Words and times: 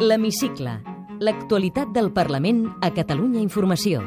L'Hemicicle. 0.00 0.72
L'actualitat 1.22 1.92
del 1.94 2.08
Parlament 2.10 2.64
a 2.82 2.88
Catalunya 2.90 3.38
Informació. 3.38 4.00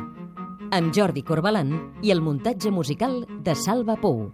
Amb 0.75 0.91
Jordi 0.91 1.23
Corbalan 1.23 1.71
i 2.03 2.11
el 2.11 2.19
muntatge 2.19 2.73
musical 2.75 3.21
de 3.45 3.55
Salva 3.55 3.95
Pou. 4.01 4.33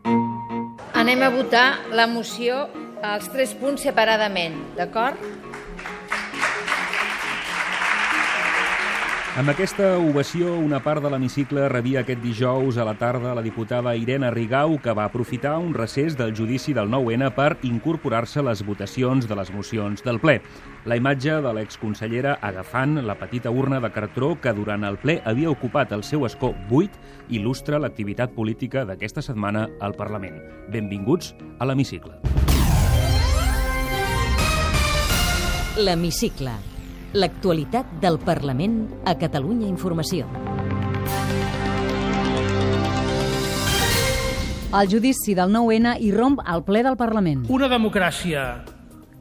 Anem 0.97 1.21
a 1.21 1.29
votar 1.29 1.67
la 1.93 2.07
moció 2.09 2.63
als 3.05 3.29
tres 3.29 3.53
punts 3.61 3.85
separadament, 3.85 4.57
d'acord? 4.79 5.21
Amb 9.33 9.49
aquesta 9.49 9.95
ovació, 9.97 10.51
una 10.61 10.77
part 10.85 11.01
de 11.01 11.09
l'hemicicle 11.09 11.63
rebia 11.71 12.03
aquest 12.03 12.19
dijous 12.21 12.75
a 12.77 12.83
la 12.85 12.93
tarda 12.99 13.31
la 13.33 13.41
diputada 13.41 13.95
Irene 13.97 14.29
Rigau, 14.29 14.75
que 14.77 14.93
va 14.93 15.07
aprofitar 15.09 15.55
un 15.57 15.71
recés 15.73 16.13
del 16.19 16.35
judici 16.37 16.69
del 16.77 16.91
9-N 16.91 17.31
per 17.33 17.57
incorporar-se 17.65 18.43
a 18.43 18.43
les 18.45 18.61
votacions 18.61 19.25
de 19.25 19.35
les 19.35 19.49
mocions 19.49 20.05
del 20.05 20.19
ple. 20.21 20.35
La 20.85 20.99
imatge 21.01 21.39
de 21.41 21.53
l'exconsellera 21.57 22.35
agafant 22.45 22.99
la 23.01 23.15
petita 23.17 23.49
urna 23.49 23.79
de 23.81 23.89
cartró 23.89 24.35
que 24.39 24.53
durant 24.53 24.85
el 24.85 24.99
ple 25.01 25.15
havia 25.25 25.49
ocupat 25.49 25.95
el 25.97 26.05
seu 26.05 26.27
escó 26.29 26.51
buit 26.69 26.93
il·lustra 27.33 27.79
l'activitat 27.81 28.35
política 28.37 28.85
d'aquesta 28.85 29.25
setmana 29.25 29.65
al 29.81 29.97
Parlament. 29.97 30.37
Benvinguts 30.69 31.33
a 31.57 31.65
l'hemicicle. 31.65 32.19
L'Hemicicle. 35.81 36.72
L'actualitat 37.13 37.99
del 38.01 38.15
Parlament 38.17 38.87
a 39.05 39.13
Catalunya 39.21 39.67
Informació. 39.69 40.25
El 44.73 44.89
judici 44.89 45.35
del 45.37 45.53
9-N 45.53 45.91
irromp 46.01 46.39
al 46.41 46.63
ple 46.65 46.81
del 46.81 46.97
Parlament. 46.97 47.43
Una 47.53 47.69
democràcia 47.69 48.47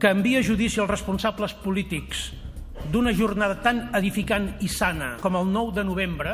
que 0.01 0.09
envia 0.09 0.41
a 0.41 0.47
judici 0.47 0.81
als 0.81 0.89
responsables 0.89 1.53
polítics 1.61 2.31
d'una 2.89 3.13
jornada 3.13 3.59
tan 3.61 3.83
edificant 3.93 4.55
i 4.65 4.71
sana 4.73 5.13
com 5.21 5.37
el 5.37 5.53
9 5.53 5.77
de 5.77 5.85
novembre 5.85 6.33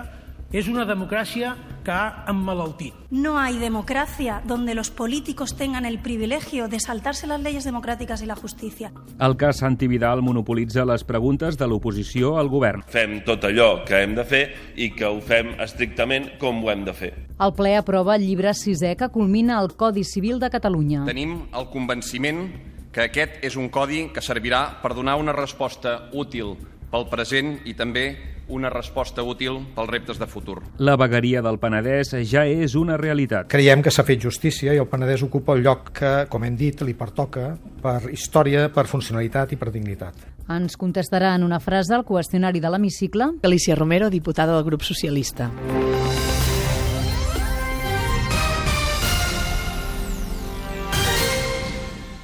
és 0.56 0.72
una 0.72 0.88
democràcia 0.88 1.58
que 1.84 1.92
ha 1.92 2.26
emmalaltit. 2.28 2.94
No 3.10 3.40
hay 3.40 3.58
democracia 3.58 4.42
donde 4.46 4.76
los 4.76 4.92
políticos 4.92 5.56
tengan 5.56 5.86
el 5.86 6.00
privilegio 6.00 6.68
de 6.68 6.80
saltarse 6.80 7.28
las 7.28 7.42
leyes 7.42 7.64
democráticas 7.64 8.22
y 8.22 8.26
la 8.26 8.36
justicia. 8.36 8.92
El 9.20 9.36
cas 9.38 9.58
Santi 9.58 9.88
Vidal 9.88 10.22
monopolitza 10.22 10.86
les 10.86 11.04
preguntes 11.04 11.58
de 11.58 11.68
l'oposició 11.68 12.38
al 12.38 12.50
govern. 12.50 12.84
Fem 12.88 13.20
tot 13.26 13.44
allò 13.50 13.84
que 13.86 14.04
hem 14.04 14.16
de 14.16 14.26
fer 14.26 14.44
i 14.76 14.92
que 14.96 15.08
ho 15.10 15.20
fem 15.22 15.56
estrictament 15.60 16.36
com 16.40 16.64
ho 16.64 16.72
hem 16.72 16.86
de 16.86 16.94
fer. 16.94 17.14
El 17.40 17.54
ple 17.58 17.76
aprova 17.80 18.18
el 18.20 18.26
llibre 18.28 18.54
sisè 18.54 18.96
que 19.00 19.10
culmina 19.10 19.60
el 19.62 19.74
Codi 19.80 20.04
Civil 20.04 20.40
de 20.40 20.50
Catalunya. 20.50 21.06
Tenim 21.08 21.38
el 21.56 21.70
convenciment 21.74 22.44
que 22.92 23.06
aquest 23.06 23.44
és 23.46 23.56
un 23.56 23.70
codi 23.70 24.08
que 24.14 24.24
servirà 24.26 24.82
per 24.82 24.96
donar 24.98 25.16
una 25.22 25.36
resposta 25.36 26.10
útil 26.18 26.56
pel 26.90 27.06
present 27.10 27.60
i 27.70 27.76
també 27.78 28.10
una 28.50 28.70
resposta 28.70 29.24
útil 29.24 29.60
pels 29.76 29.90
reptes 29.90 30.20
de 30.20 30.28
futur. 30.28 30.60
La 30.78 30.98
vegueria 31.00 31.44
del 31.46 31.60
Penedès 31.62 32.16
ja 32.30 32.46
és 32.46 32.76
una 32.76 32.98
realitat. 32.98 33.48
Creiem 33.52 33.84
que 33.86 33.94
s'ha 33.94 34.06
fet 34.08 34.22
justícia 34.26 34.74
i 34.74 34.82
el 34.82 34.90
Penedès 34.90 35.24
ocupa 35.26 35.56
el 35.56 35.64
lloc 35.66 35.94
que, 36.02 36.14
com 36.30 36.44
hem 36.44 36.58
dit, 36.60 36.82
li 36.82 36.96
pertoca 36.98 37.54
per 37.82 38.02
història, 38.12 38.68
per 38.74 38.88
funcionalitat 38.90 39.54
i 39.54 39.60
per 39.62 39.72
dignitat. 39.72 40.28
Ens 40.50 40.76
contestarà 40.82 41.36
en 41.38 41.46
una 41.46 41.62
frase 41.62 41.94
el 41.96 42.06
qüestionari 42.08 42.60
de 42.60 42.74
l'hemicicle. 42.74 43.36
Alicia 43.44 43.78
Romero, 43.78 44.10
diputada 44.10 44.58
del 44.58 44.66
grup 44.66 44.82
socialista. 44.82 45.52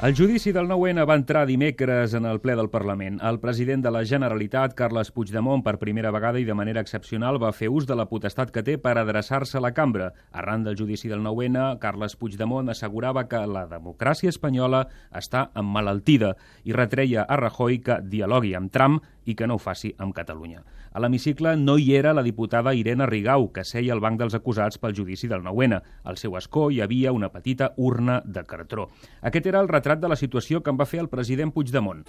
El 0.06 0.14
judici 0.16 0.52
del 0.52 0.68
9-N 0.70 1.02
va 1.10 1.16
entrar 1.18 1.48
dimecres 1.50 2.14
en 2.14 2.28
el 2.30 2.38
ple 2.38 2.54
del 2.54 2.68
Parlament. 2.70 3.16
El 3.26 3.40
president 3.42 3.82
de 3.82 3.90
la 3.90 4.04
Generalitat, 4.06 4.76
Carles 4.78 5.10
Puigdemont, 5.10 5.64
per 5.66 5.80
primera 5.82 6.12
vegada 6.14 6.38
i 6.38 6.46
de 6.46 6.54
manera 6.54 6.84
excepcional, 6.86 7.40
va 7.42 7.50
fer 7.58 7.72
ús 7.74 7.88
de 7.90 7.98
la 7.98 8.06
potestat 8.06 8.52
que 8.54 8.62
té 8.62 8.76
per 8.78 9.00
adreçar-se 9.02 9.58
a 9.58 9.64
la 9.66 9.74
cambra. 9.74 10.12
Arran 10.30 10.62
del 10.62 10.78
judici 10.78 11.10
del 11.10 11.26
9-N, 11.26 11.80
Carles 11.82 12.14
Puigdemont 12.22 12.70
assegurava 12.70 13.26
que 13.26 13.42
la 13.50 13.66
democràcia 13.72 14.30
espanyola 14.30 14.84
està 15.10 15.48
emmalaltida 15.58 16.36
i 16.70 16.78
retreia 16.78 17.26
a 17.26 17.42
Rajoy 17.42 17.82
que 17.82 17.98
dialogui 18.06 18.54
amb 18.54 18.70
Trump 18.70 19.02
i 19.26 19.36
que 19.36 19.48
no 19.48 19.58
ho 19.58 19.62
faci 19.62 19.92
amb 19.98 20.14
Catalunya. 20.16 20.64
A 20.94 21.02
l'hemicicle 21.04 21.56
no 21.58 21.78
hi 21.78 21.96
era 21.98 22.14
la 22.14 22.24
diputada 22.24 22.74
Irene 22.74 23.06
Rigau, 23.10 23.50
que 23.52 23.66
seia 23.66 23.94
al 23.94 24.02
banc 24.04 24.22
dels 24.22 24.38
acusats 24.38 24.80
pel 24.80 24.96
judici 24.96 25.28
del 25.28 25.44
9-N. 25.44 25.82
Al 26.04 26.18
seu 26.22 26.38
escó 26.38 26.70
hi 26.72 26.82
havia 26.82 27.12
una 27.12 27.32
petita 27.34 27.74
urna 27.78 28.22
de 28.26 28.46
cartró. 28.46 28.90
Aquest 29.22 29.52
era 29.52 29.60
el 29.60 29.70
retrat 29.70 30.00
de 30.00 30.10
la 30.10 30.16
situació 30.16 30.62
que 30.64 30.72
en 30.72 30.80
va 30.80 30.88
fer 30.88 31.02
el 31.04 31.10
president 31.10 31.52
Puigdemont. 31.52 32.06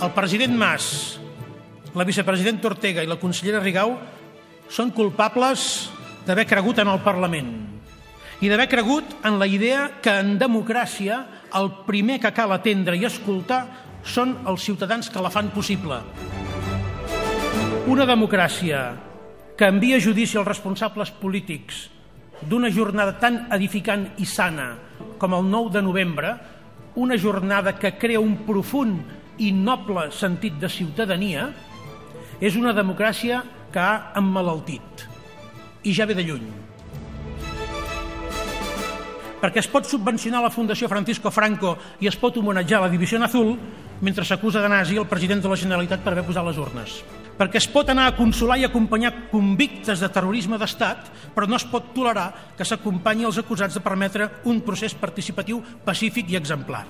El 0.00 0.12
president 0.16 0.54
Mas, 0.56 1.20
la 1.94 2.06
vicepresidenta 2.08 2.70
Ortega 2.70 3.02
i 3.04 3.08
la 3.08 3.18
consellera 3.20 3.60
Rigau 3.60 3.98
són 4.70 4.92
culpables 4.96 5.90
d'haver 6.26 6.46
cregut 6.48 6.78
en 6.80 6.88
el 6.88 7.02
Parlament 7.04 7.50
i 8.40 8.48
d'haver 8.48 8.68
cregut 8.72 9.04
en 9.28 9.36
la 9.40 9.48
idea 9.50 10.00
que 10.00 10.14
en 10.22 10.38
democràcia 10.40 11.18
el 11.56 11.70
primer 11.86 12.18
que 12.22 12.32
cal 12.34 12.52
atendre 12.54 12.96
i 12.98 13.06
escoltar 13.08 13.60
són 14.06 14.36
els 14.48 14.64
ciutadans 14.64 15.10
que 15.10 15.22
la 15.22 15.32
fan 15.32 15.50
possible. 15.54 16.00
Una 17.90 18.06
democràcia 18.06 18.82
que 19.58 19.68
envia 19.68 19.98
a 19.98 20.04
judici 20.04 20.38
els 20.40 20.48
responsables 20.48 21.10
polítics 21.20 21.88
d'una 22.48 22.70
jornada 22.72 23.18
tan 23.20 23.42
edificant 23.52 24.06
i 24.22 24.26
sana 24.28 24.70
com 25.20 25.34
el 25.36 25.44
9 25.50 25.74
de 25.74 25.82
novembre, 25.84 26.34
una 26.96 27.18
jornada 27.18 27.76
que 27.78 27.96
crea 27.98 28.20
un 28.20 28.38
profund 28.46 29.40
i 29.40 29.52
noble 29.52 30.08
sentit 30.12 30.56
de 30.60 30.68
ciutadania, 30.68 31.50
és 32.40 32.56
una 32.56 32.72
democràcia 32.76 33.42
que 33.72 33.80
ha 33.80 34.12
emmalaltit. 34.16 35.06
I 35.84 35.92
ja 35.96 36.06
ve 36.08 36.16
de 36.16 36.24
lluny 36.24 36.48
perquè 39.40 39.62
es 39.62 39.68
pot 39.72 39.88
subvencionar 39.88 40.42
la 40.44 40.52
Fundació 40.52 40.88
Francisco 40.88 41.32
Franco 41.32 41.76
i 42.00 42.08
es 42.10 42.18
pot 42.20 42.36
homenatjar 42.36 42.82
la 42.82 42.90
Divisió 42.92 43.18
Azul 43.24 43.56
mentre 44.00 44.24
s'acusa 44.24 44.60
de 44.60 44.68
nazi 44.68 44.96
el 44.96 45.08
president 45.08 45.42
de 45.42 45.48
la 45.48 45.56
Generalitat 45.56 46.04
per 46.04 46.12
haver 46.12 46.24
posat 46.28 46.46
les 46.46 46.58
urnes. 46.60 47.00
Perquè 47.40 47.56
es 47.56 47.68
pot 47.72 47.88
anar 47.88 48.06
a 48.08 48.16
consolar 48.16 48.58
i 48.60 48.66
acompanyar 48.68 49.30
convictes 49.30 50.00
de 50.00 50.08
terrorisme 50.12 50.58
d'estat, 50.60 51.08
però 51.34 51.48
no 51.48 51.56
es 51.56 51.64
pot 51.64 51.94
tolerar 51.96 52.54
que 52.56 52.66
s'acompanyi 52.68 53.24
els 53.24 53.38
acusats 53.40 53.74
de 53.74 53.84
permetre 53.84 54.28
un 54.44 54.60
procés 54.60 54.94
participatiu 54.94 55.62
pacífic 55.84 56.28
i 56.30 56.36
exemplar. 56.36 56.84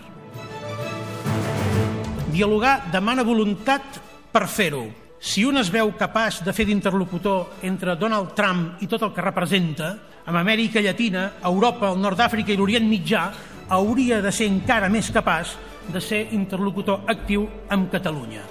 Dialogar 2.31 2.91
demana 2.91 3.27
voluntat 3.27 4.03
per 4.31 4.47
fer-ho. 4.47 5.10
Si 5.21 5.45
un 5.45 5.61
es 5.61 5.69
veu 5.69 5.91
capaç 6.01 6.39
de 6.41 6.53
fer 6.57 6.65
d'interlocutor 6.65 7.61
entre 7.69 7.93
Donald 8.01 8.33
Trump 8.33 8.81
i 8.81 8.87
tot 8.89 9.03
el 9.05 9.11
que 9.13 9.21
representa, 9.21 9.91
amb 10.25 10.41
Amèrica 10.41 10.81
Llatina, 10.81 11.27
Europa, 11.45 11.91
el 11.93 12.01
nord 12.01 12.17
d'Àfrica 12.17 12.55
i 12.55 12.57
l'Orient 12.57 12.89
Mitjà, 12.89 13.27
hauria 13.69 14.23
de 14.25 14.33
ser 14.33 14.49
encara 14.49 14.89
més 14.89 15.11
capaç 15.13 15.53
de 15.93 16.01
ser 16.01 16.23
interlocutor 16.33 17.05
actiu 17.13 17.45
amb 17.69 17.93
Catalunya. 17.93 18.47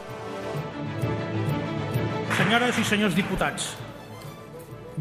Senyores 2.38 2.78
i 2.78 2.86
senyors 2.86 3.18
diputats, 3.18 3.72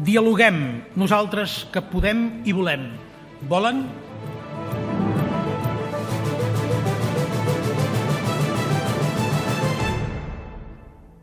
dialoguem 0.09 0.59
nosaltres 0.97 1.67
que 1.69 1.85
podem 1.85 2.47
i 2.49 2.55
volem. 2.57 2.89
Volen? 3.45 3.85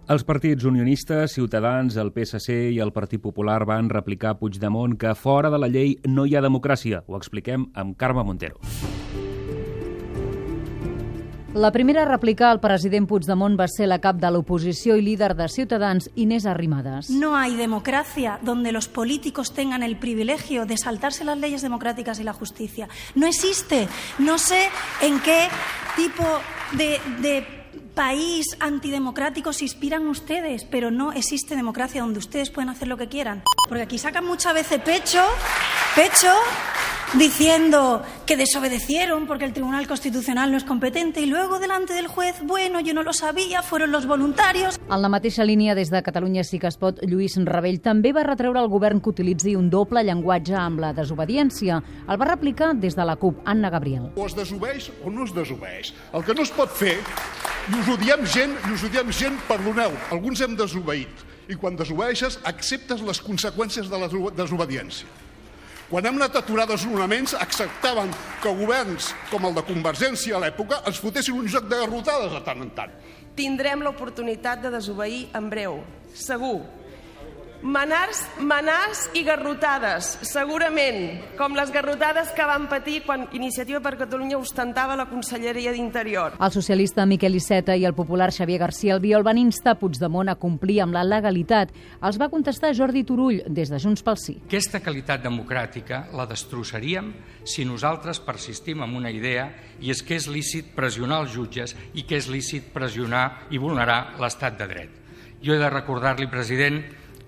Els 0.06 0.22
partits 0.22 0.62
unionistes, 0.62 1.33
Ciutadans, 1.34 1.97
el 1.99 2.12
PSC 2.15 2.55
i 2.71 2.77
el 2.78 2.93
Partit 2.94 3.19
Popular 3.19 3.65
van 3.67 3.89
replicar 3.91 4.36
a 4.36 4.39
Puigdemont 4.39 4.95
que 4.95 5.16
fora 5.19 5.51
de 5.51 5.59
la 5.59 5.66
llei 5.66 5.97
no 6.07 6.28
hi 6.30 6.36
ha 6.36 6.42
democràcia. 6.45 7.01
Ho 7.10 7.19
expliquem 7.19 7.65
amb 7.75 7.97
Carme 7.98 8.22
Montero. 8.22 8.63
La 11.57 11.72
primera 11.72 12.04
a 12.04 12.07
replicar 12.07 12.53
al 12.53 12.60
president 12.60 13.09
Puigdemont 13.10 13.59
va 13.59 13.66
ser 13.66 13.89
la 13.91 13.98
cap 13.98 14.22
de 14.22 14.30
l'oposició 14.30 14.95
i 14.95 15.03
líder 15.03 15.33
de 15.34 15.48
Ciutadans, 15.48 16.07
Inés 16.15 16.47
Arrimadas. 16.47 17.10
No 17.10 17.34
hay 17.34 17.57
democracia 17.57 18.39
donde 18.42 18.71
los 18.71 18.86
políticos 18.86 19.54
tengan 19.54 19.83
el 19.83 19.97
privilegio 19.97 20.66
de 20.66 20.77
saltarse 20.77 21.25
las 21.25 21.39
leyes 21.39 21.63
democráticas 21.63 22.21
y 22.21 22.25
la 22.25 22.34
justicia. 22.34 22.86
No 23.16 23.27
existe. 23.27 23.89
No 24.21 24.39
sé 24.39 24.69
en 25.03 25.19
qué 25.19 25.48
tipo 25.97 26.22
de, 26.77 27.01
de 27.22 27.66
país 27.97 28.57
antidemocrático 28.60 29.54
se 29.54 29.65
inspiran 29.65 30.07
ustedes, 30.07 30.65
pero 30.65 30.91
no 30.91 31.13
existe 31.13 31.57
democracia 31.57 32.03
donde 32.03 32.19
ustedes 32.19 32.51
pueden 32.51 32.69
hacer 32.69 32.89
lo 32.89 32.98
que 32.98 33.09
quieran. 33.09 33.43
Porque 33.69 33.83
aquí 33.83 33.98
sacan 33.98 34.27
muchas 34.27 34.53
veces 34.53 34.81
pecho, 34.83 35.25
pecho 35.97 36.28
diciendo 37.15 38.03
que 38.27 38.37
desobedecieron 38.37 39.27
porque 39.27 39.45
el 39.45 39.53
Tribunal 39.53 39.87
Constitucional 39.87 40.51
no 40.51 40.59
es 40.59 40.65
competente 40.65 41.21
y 41.21 41.27
luego 41.27 41.59
delante 41.59 41.95
del 41.95 42.09
juez, 42.09 42.37
bueno, 42.43 42.81
yo 42.81 42.93
no 42.95 43.03
lo 43.03 43.13
sabía, 43.13 43.63
fueron 43.63 43.93
los 43.93 44.07
voluntarios. 44.07 44.78
En 44.91 45.03
la 45.03 45.09
mateixa 45.09 45.45
línia, 45.45 45.75
des 45.75 45.91
de 45.91 46.03
Catalunya 46.03 46.45
sí 46.45 46.59
que 46.59 46.66
es 46.66 46.77
pot, 46.77 46.99
Lluís 47.07 47.39
Rebell 47.39 47.81
també 47.81 48.13
va 48.13 48.27
retreure 48.27 48.60
al 48.60 48.69
govern 48.69 49.01
que 49.01 49.10
utilitzi 49.15 49.54
un 49.57 49.71
doble 49.71 50.03
llenguatge 50.04 50.57
amb 50.59 50.83
la 50.83 50.92
desobediència. 50.92 51.81
El 52.09 52.21
va 52.21 52.28
replicar 52.28 52.75
des 52.75 52.99
de 52.99 53.07
la 53.07 53.16
CUP, 53.16 53.41
Anna 53.47 53.71
Gabriel. 53.71 54.10
O 54.16 54.27
es 54.27 54.37
desobeix 54.37 54.91
o 55.04 55.10
no 55.10 55.25
es 55.25 55.34
desobeix. 55.34 55.95
El 56.13 56.27
que 56.27 56.34
no 56.34 56.42
es 56.42 56.53
pot 56.53 56.71
fer, 56.71 56.99
i 57.66 57.78
us 57.80 57.89
ho 57.91 57.97
diem 57.98 58.22
gent, 58.30 58.53
i 58.68 58.74
us 58.74 58.84
ho 58.86 58.91
diem 58.92 59.09
gent, 59.10 59.39
perdoneu, 59.48 59.95
alguns 60.15 60.42
hem 60.45 60.54
desobeït. 60.59 61.24
I 61.51 61.57
quan 61.59 61.78
desobeeixes, 61.78 62.41
acceptes 62.47 63.03
les 63.07 63.21
conseqüències 63.22 63.91
de 63.91 63.98
la 63.98 64.09
desobediència. 64.34 65.07
Quan 65.86 66.07
hem 66.07 66.16
anat 66.18 66.34
a 66.34 66.41
aturar 66.42 66.65
desnonaments, 66.66 67.36
acceptaven 67.39 68.10
que 68.42 68.54
governs 68.59 69.13
com 69.30 69.45
el 69.47 69.54
de 69.54 69.63
Convergència 69.66 70.34
a 70.34 70.41
l'època 70.42 70.80
ens 70.86 70.98
fotessin 70.98 71.39
un 71.39 71.47
joc 71.51 71.68
de 71.71 71.78
garrotades 71.78 72.33
de 72.34 72.41
tant 72.47 72.65
en 72.65 72.72
tant. 72.74 72.97
Tindrem 73.39 73.84
l'oportunitat 73.86 74.65
de 74.65 74.72
desobeir 74.74 75.28
en 75.39 75.47
breu, 75.53 75.78
segur, 76.15 76.65
Manars, 77.62 78.20
manars 78.38 79.06
i 79.16 79.22
garrotades, 79.24 80.10
segurament, 80.28 81.22
com 81.38 81.54
les 81.56 81.70
garrotades 81.72 82.28
que 82.36 82.44
van 82.47 82.66
patir 82.68 82.98
quan 83.06 83.24
Iniciativa 83.32 83.80
per 83.80 83.94
Catalunya 83.97 84.36
ostentava 84.36 84.97
la 84.97 85.06
Conselleria 85.08 85.72
d'Interior. 85.72 86.36
El 86.36 86.53
socialista 86.53 87.06
Miquel 87.08 87.38
Iceta 87.38 87.74
i 87.74 87.86
el 87.88 87.94
popular 87.97 88.28
Xavier 88.30 88.60
García 88.60 88.94
Albiol 88.94 89.24
van 89.24 89.41
instar 89.41 89.78
Puigdemont 89.80 90.28
a 90.28 90.36
complir 90.36 90.82
amb 90.84 90.94
la 90.94 91.04
legalitat. 91.04 91.72
Els 92.04 92.18
va 92.20 92.28
contestar 92.28 92.74
Jordi 92.76 93.06
Turull, 93.08 93.41
des 93.48 93.72
de 93.72 93.80
Junts 93.80 94.04
pel 94.04 94.20
Sí. 94.20 94.36
Aquesta 94.47 94.82
qualitat 94.84 95.24
democràtica 95.24 96.06
la 96.12 96.28
destrossaríem 96.28 97.12
si 97.44 97.64
nosaltres 97.64 98.20
persistim 98.20 98.84
en 98.84 98.94
una 98.97 99.10
idea 99.10 99.48
i 99.80 99.91
és 99.91 100.03
que 100.03 100.16
és 100.20 100.28
lícit 100.28 100.74
pressionar 100.76 101.22
els 101.24 101.32
jutges 101.32 101.76
i 101.94 102.04
que 102.04 102.20
és 102.20 102.28
lícit 102.28 102.68
pressionar 102.74 103.48
i 103.50 103.58
vulnerar 103.58 104.20
l'estat 104.20 104.58
de 104.60 104.68
dret. 104.68 105.03
Jo 105.42 105.54
he 105.54 105.58
de 105.60 105.68
recordar-li, 105.70 106.26
president, 106.32 106.80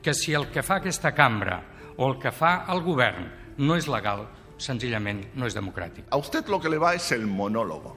que 0.02 0.14
si 0.14 0.34
el 0.34 0.48
que 0.50 0.62
fa 0.62 0.78
aquesta 0.78 1.14
cambra 1.14 1.62
o 1.96 2.08
el 2.10 2.18
que 2.18 2.32
fa 2.32 2.64
el 2.72 2.82
govern 2.82 3.30
no 3.58 3.76
és 3.76 3.88
legal, 3.90 4.26
senzillament 4.58 5.34
no 5.34 5.46
es 5.46 5.54
democrático. 5.54 6.08
A 6.10 6.16
usted 6.16 6.46
lo 6.48 6.60
que 6.60 6.68
le 6.68 6.78
va 6.78 6.94
es 6.94 7.10
el 7.12 7.26
monólogo. 7.26 7.96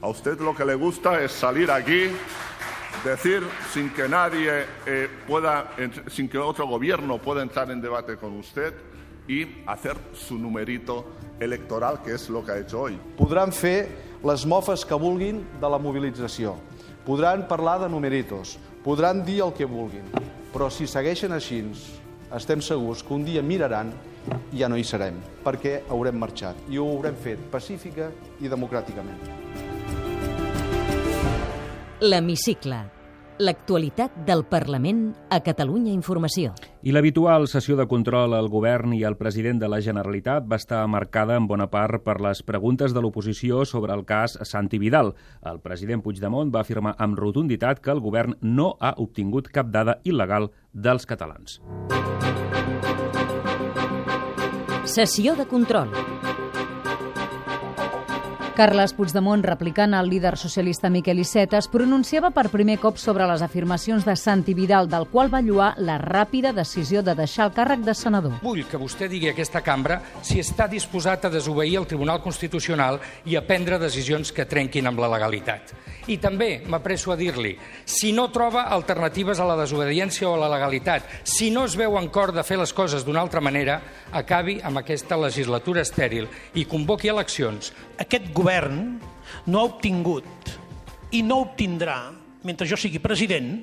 A 0.00 0.08
usted 0.08 0.38
lo 0.40 0.54
que 0.54 0.64
le 0.64 0.74
gusta 0.74 1.20
es 1.22 1.32
salir 1.32 1.70
aquí, 1.70 2.10
decir 3.04 3.42
sin 3.72 3.90
que 3.90 4.08
nadie 4.08 4.66
eh, 4.86 5.08
pueda, 5.26 5.70
sin 6.08 6.28
que 6.28 6.38
otro 6.38 6.66
gobierno 6.66 7.18
pueda 7.18 7.42
entrar 7.42 7.70
en 7.70 7.80
debate 7.80 8.16
con 8.16 8.36
usted 8.38 8.74
y 9.26 9.46
hacer 9.66 9.96
su 10.12 10.38
numerito 10.38 11.06
electoral, 11.40 12.02
que 12.02 12.14
és 12.14 12.28
el 12.28 12.44
que 12.44 12.52
ha 12.52 12.58
hecho 12.58 12.82
hoy. 12.82 12.98
Podran 13.16 13.52
fer 13.52 13.88
les 14.24 14.44
mofes 14.46 14.84
que 14.84 14.94
vulguin 14.94 15.42
de 15.60 15.68
la 15.70 15.78
mobilització, 15.78 16.54
podran 17.06 17.48
parlar 17.48 17.80
de 17.80 17.88
numeritos, 17.88 18.58
podran 18.84 19.24
dir 19.24 19.42
el 19.42 19.52
que 19.52 19.64
vulguin, 19.64 20.04
però 20.54 20.70
si 20.70 20.86
segueixen 20.86 21.34
així, 21.34 21.64
estem 22.34 22.62
segurs 22.62 23.02
que 23.02 23.14
un 23.16 23.24
dia 23.26 23.42
miraran 23.42 23.90
i 24.54 24.62
ja 24.62 24.68
no 24.70 24.78
hi 24.78 24.86
serem, 24.86 25.18
perquè 25.42 25.80
haurem 25.90 26.16
marxat 26.22 26.70
i 26.70 26.78
ho 26.78 26.86
haurem 26.94 27.18
fet 27.18 27.42
pacífica 27.50 28.12
i 28.40 28.50
democràticament. 28.52 29.18
L'Hemicicle 32.04 32.84
L'actualitat 33.42 34.14
del 34.28 34.44
Parlament 34.46 35.08
a 35.26 35.40
Catalunya 35.42 35.90
Informació. 35.90 36.52
I 36.86 36.92
l'habitual 36.94 37.48
sessió 37.50 37.74
de 37.74 37.88
control 37.90 38.36
al 38.36 38.46
govern 38.52 38.94
i 38.94 39.02
al 39.02 39.16
president 39.18 39.58
de 39.58 39.66
la 39.66 39.80
Generalitat 39.82 40.46
va 40.46 40.60
estar 40.60 40.84
marcada 40.86 41.34
en 41.34 41.48
bona 41.50 41.66
part 41.72 42.04
per 42.06 42.20
les 42.22 42.44
preguntes 42.46 42.94
de 42.94 43.02
l'oposició 43.02 43.64
sobre 43.66 43.92
el 43.92 44.04
cas 44.06 44.38
Santi 44.46 44.78
Vidal. 44.78 45.16
El 45.42 45.58
president 45.58 46.04
Puigdemont 46.04 46.54
va 46.54 46.62
afirmar 46.62 46.94
amb 46.96 47.18
rotunditat 47.18 47.82
que 47.82 47.90
el 47.90 48.04
govern 48.04 48.38
no 48.40 48.76
ha 48.78 48.94
obtingut 49.02 49.50
cap 49.50 49.66
dada 49.66 49.98
il·legal 50.04 50.52
dels 50.72 51.02
catalans. 51.04 51.58
Sessió 54.84 55.34
de 55.34 55.48
control. 55.50 55.90
Carles 58.54 58.92
Puigdemont, 58.94 59.42
replicant 59.42 59.96
al 59.98 60.06
líder 60.06 60.36
socialista 60.38 60.86
Miquel 60.86 61.18
Iceta, 61.18 61.58
es 61.58 61.66
pronunciava 61.66 62.28
per 62.30 62.52
primer 62.52 62.76
cop 62.78 63.00
sobre 63.02 63.26
les 63.26 63.42
afirmacions 63.42 64.04
de 64.06 64.14
Santi 64.14 64.54
Vidal, 64.54 64.86
del 64.86 65.08
qual 65.10 65.32
va 65.32 65.40
lluar 65.42 65.72
la 65.82 65.96
ràpida 65.98 66.52
decisió 66.54 67.02
de 67.02 67.16
deixar 67.18 67.48
el 67.48 67.54
càrrec 67.56 67.82
de 67.82 67.94
senador. 67.98 68.36
Vull 68.44 68.62
que 68.70 68.78
vostè 68.78 69.08
digui 69.10 69.26
a 69.26 69.32
aquesta 69.34 69.58
cambra 69.66 69.96
si 70.22 70.38
està 70.38 70.68
disposat 70.70 71.26
a 71.26 71.32
desobeir 71.34 71.80
el 71.80 71.88
Tribunal 71.90 72.22
Constitucional 72.22 73.00
i 73.26 73.34
a 73.34 73.42
prendre 73.42 73.80
decisions 73.82 74.30
que 74.30 74.46
trenquin 74.46 74.86
amb 74.86 75.02
la 75.02 75.10
legalitat. 75.10 75.74
I 76.06 76.20
també 76.22 76.60
m'apresso 76.70 77.10
a 77.10 77.18
dir-li, 77.18 77.56
si 77.84 78.12
no 78.14 78.28
troba 78.30 78.68
alternatives 78.70 79.40
a 79.40 79.48
la 79.50 79.58
desobediència 79.58 80.28
o 80.28 80.36
a 80.36 80.42
la 80.44 80.52
legalitat, 80.54 81.10
si 81.26 81.50
no 81.50 81.66
es 81.66 81.74
veu 81.74 81.98
en 81.98 82.06
cor 82.06 82.30
de 82.30 82.46
fer 82.46 82.60
les 82.60 82.72
coses 82.72 83.02
d'una 83.02 83.24
altra 83.24 83.42
manera, 83.42 83.80
acabi 84.14 84.60
amb 84.62 84.80
aquesta 84.80 85.18
legislatura 85.18 85.82
estèril 85.82 86.28
i 86.54 86.64
convoqui 86.70 87.10
eleccions. 87.10 87.72
Aquest 87.98 88.30
govern 88.36 88.80
no 89.50 89.60
ha 89.60 89.68
obtingut 89.68 90.54
i 91.14 91.22
no 91.26 91.42
obtindrà, 91.44 91.98
mentre 92.46 92.68
jo 92.70 92.78
sigui 92.78 93.02
president, 93.02 93.56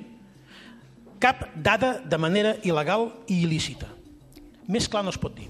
cap 1.22 1.48
dada 1.54 1.96
de 2.04 2.18
manera 2.18 2.56
il·legal 2.66 3.08
i 3.30 3.42
il·lícita. 3.46 3.88
Més 4.68 4.88
clar 4.90 5.04
no 5.06 5.12
es 5.14 5.20
pot 5.20 5.34
dir. 5.36 5.48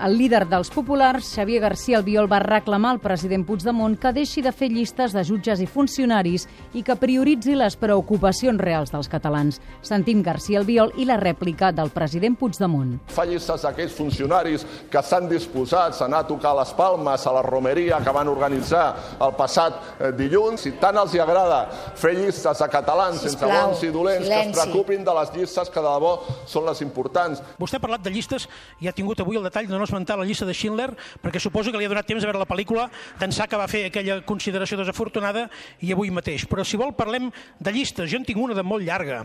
El 0.00 0.16
líder 0.16 0.46
dels 0.48 0.70
populars, 0.72 1.26
Xavier 1.34 1.60
García 1.60 1.98
Albiol, 1.98 2.24
va 2.24 2.38
reclamar 2.40 2.94
al 2.94 3.00
president 3.04 3.42
Puigdemont 3.44 3.98
que 4.00 4.14
deixi 4.16 4.40
de 4.40 4.48
fer 4.56 4.70
llistes 4.72 5.12
de 5.12 5.20
jutges 5.28 5.60
i 5.60 5.66
funcionaris 5.68 6.46
i 6.72 6.80
que 6.80 6.94
prioritzi 6.96 7.52
les 7.52 7.76
preocupacions 7.76 8.56
reals 8.64 8.94
dels 8.94 9.10
catalans. 9.12 9.58
Sentim 9.84 10.22
García 10.24 10.62
Albiol 10.62 10.94
i 10.96 11.04
la 11.04 11.18
rèplica 11.20 11.68
del 11.76 11.92
president 11.92 12.38
Puigdemont. 12.40 12.94
Fa 13.12 13.26
llistes 13.28 13.66
d'aquells 13.66 13.92
funcionaris 13.92 14.64
que 14.88 15.02
estan 15.02 15.28
disposats 15.28 16.00
a 16.00 16.08
anar 16.08 16.22
a 16.24 16.28
tocar 16.30 16.54
les 16.56 16.72
palmes 16.80 17.26
a 17.28 17.36
la 17.36 17.44
romeria 17.44 18.00
que 18.00 18.16
van 18.16 18.32
organitzar 18.32 18.86
el 19.20 19.36
passat 19.36 19.76
eh, 19.98 20.14
dilluns. 20.16 20.64
Si 20.64 20.72
tant 20.80 20.96
els 20.96 21.12
hi 21.12 21.20
agrada 21.20 21.60
fer 22.00 22.14
llistes 22.16 22.64
de 22.64 22.70
catalans 22.72 23.20
Sisplau, 23.20 23.52
sense 23.52 23.68
bons 23.68 23.84
i 23.84 23.92
dolents, 23.92 24.24
silenci. 24.24 24.48
que 24.48 24.64
es 24.64 24.64
preocupin 24.64 25.04
de 25.04 25.18
les 25.20 25.36
llistes 25.36 25.68
que 25.68 25.84
de 25.84 25.92
debò 25.92 26.16
són 26.48 26.64
les 26.72 26.80
importants. 26.88 27.44
Vostè 27.60 27.76
ha 27.76 27.84
parlat 27.84 28.08
de 28.08 28.16
llistes 28.16 28.48
i 28.80 28.88
ha 28.88 28.96
tingut 28.96 29.20
avui 29.20 29.36
el 29.36 29.44
detall 29.44 29.68
de 29.68 29.76
no 29.76 29.89
esmentar 29.90 30.18
la 30.18 30.26
llista 30.28 30.46
de 30.46 30.54
Schindler, 30.54 30.92
perquè 31.20 31.42
suposo 31.42 31.74
que 31.74 31.80
li 31.80 31.88
ha 31.88 31.92
donat 31.92 32.08
temps 32.08 32.24
a 32.24 32.30
veure 32.30 32.40
la 32.40 32.48
pel·lícula 32.48 32.86
d'ençà 33.20 33.48
que 33.50 33.58
va 33.60 33.68
fer 33.70 33.88
aquella 33.90 34.20
consideració 34.26 34.78
desafortunada 34.80 35.48
i 35.82 35.92
avui 35.92 36.14
mateix. 36.14 36.46
Però 36.48 36.64
si 36.64 36.80
vol 36.80 36.94
parlem 36.96 37.28
de 37.58 37.74
llistes. 37.74 38.10
Jo 38.10 38.22
en 38.22 38.26
tinc 38.28 38.40
una 38.40 38.56
de 38.56 38.64
molt 38.66 38.86
llarga. 38.86 39.24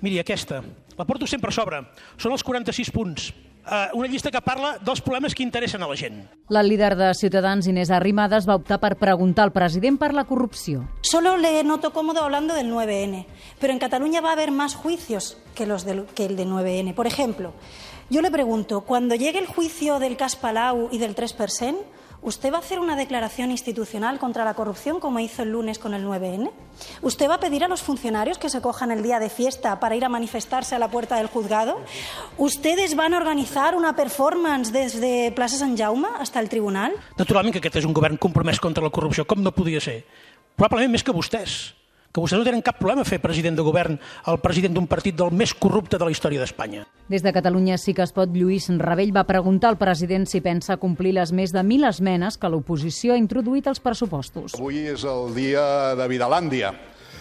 Miri, 0.00 0.18
aquesta. 0.18 0.62
La 0.96 1.04
porto 1.04 1.28
sempre 1.28 1.52
a 1.52 1.54
sobre. 1.54 1.84
Són 2.16 2.32
els 2.32 2.44
46 2.46 2.92
punts. 2.94 3.30
Uh, 3.60 3.92
una 3.98 4.08
llista 4.08 4.30
que 4.32 4.40
parla 4.40 4.78
dels 4.80 5.02
problemes 5.04 5.34
que 5.36 5.44
interessen 5.44 5.82
a 5.84 5.88
la 5.88 5.94
gent. 5.94 6.22
La 6.48 6.62
líder 6.64 6.94
de 6.96 7.10
Ciutadans, 7.14 7.68
Inés 7.68 7.90
Arrimadas, 7.92 8.48
va 8.48 8.56
optar 8.56 8.80
per 8.80 8.96
preguntar 8.98 9.44
al 9.44 9.52
president 9.52 9.98
per 10.00 10.14
la 10.16 10.24
corrupció. 10.24 10.86
Solo 11.02 11.36
le 11.36 11.62
noto 11.62 11.92
cómodo 11.92 12.24
hablando 12.24 12.54
del 12.54 12.72
9N, 12.72 13.26
pero 13.60 13.72
en 13.74 13.78
Cataluña 13.78 14.22
va 14.22 14.30
a 14.30 14.32
haber 14.32 14.50
más 14.50 14.74
juicios 14.74 15.36
que, 15.54 15.66
los 15.66 15.84
del, 15.84 16.06
que 16.06 16.24
el 16.24 16.36
de 16.36 16.46
9N. 16.46 16.94
Por 16.94 17.06
ejemplo, 17.06 17.52
Yo 18.10 18.22
le 18.22 18.32
pregunto, 18.32 18.80
cuando 18.80 19.14
llegue 19.14 19.38
el 19.38 19.46
juicio 19.46 20.00
del 20.00 20.16
Caspalau 20.16 20.88
y 20.90 20.98
del 20.98 21.14
3%, 21.14 21.76
¿usted 22.22 22.52
va 22.52 22.56
a 22.56 22.58
hacer 22.58 22.80
una 22.80 22.96
declaración 22.96 23.52
institucional 23.52 24.18
contra 24.18 24.44
la 24.44 24.54
corrupción 24.54 24.98
como 24.98 25.20
hizo 25.20 25.44
el 25.44 25.52
lunes 25.52 25.78
con 25.78 25.94
el 25.94 26.04
9N? 26.04 26.50
¿Usted 27.02 27.30
va 27.30 27.34
a 27.34 27.38
pedir 27.38 27.62
a 27.62 27.68
los 27.68 27.82
funcionarios 27.82 28.36
que 28.36 28.50
se 28.50 28.60
cojan 28.60 28.90
el 28.90 29.04
día 29.04 29.20
de 29.20 29.30
fiesta 29.30 29.78
para 29.78 29.94
ir 29.94 30.04
a 30.04 30.08
manifestarse 30.08 30.74
a 30.74 30.80
la 30.80 30.90
puerta 30.90 31.18
del 31.18 31.28
juzgado? 31.28 31.78
¿Ustedes 32.36 32.96
van 32.96 33.14
a 33.14 33.18
organizar 33.18 33.76
una 33.76 33.94
performance 33.94 34.72
desde 34.72 35.30
Plaza 35.30 35.58
Sant 35.58 35.78
Jaume 35.78 36.08
hasta 36.18 36.40
el 36.40 36.48
tribunal? 36.48 36.90
Naturalment 37.16 37.54
que 37.54 37.62
aquest 37.62 37.78
és 37.78 37.86
un 37.86 37.94
govern 37.94 38.18
compromès 38.18 38.58
contra 38.58 38.82
la 38.82 38.90
corrupció, 38.90 39.22
com 39.22 39.38
no 39.38 39.54
podia 39.54 39.78
ser. 39.78 40.02
Probablement 40.58 40.98
més 40.98 41.06
que 41.06 41.14
vostès 41.14 41.79
que 42.10 42.22
vostès 42.22 42.40
no 42.40 42.46
tenen 42.46 42.62
cap 42.66 42.78
problema 42.80 43.04
fer 43.06 43.20
president 43.22 43.56
de 43.58 43.64
govern 43.66 43.98
el 44.30 44.38
president 44.42 44.74
d'un 44.74 44.88
partit 44.90 45.14
del 45.16 45.30
més 45.30 45.54
corrupte 45.54 45.98
de 45.98 46.06
la 46.06 46.10
història 46.10 46.42
d'Espanya. 46.42 46.84
Des 47.10 47.22
de 47.22 47.32
Catalunya 47.34 47.78
sí 47.78 47.94
que 47.94 48.02
es 48.02 48.14
pot, 48.14 48.30
Lluís 48.34 48.68
Rebell 48.82 49.14
va 49.14 49.26
preguntar 49.28 49.70
al 49.70 49.78
president 49.78 50.26
si 50.26 50.42
pensa 50.42 50.78
complir 50.82 51.14
les 51.14 51.32
més 51.32 51.54
de 51.54 51.62
mil 51.62 51.86
esmenes 51.86 52.38
que 52.38 52.50
l'oposició 52.50 53.14
ha 53.14 53.20
introduït 53.20 53.70
als 53.70 53.82
pressupostos. 53.82 54.58
Avui 54.58 54.86
és 54.90 55.04
el 55.06 55.34
dia 55.34 55.94
de 55.98 56.08
Vidalàndia. 56.10 56.74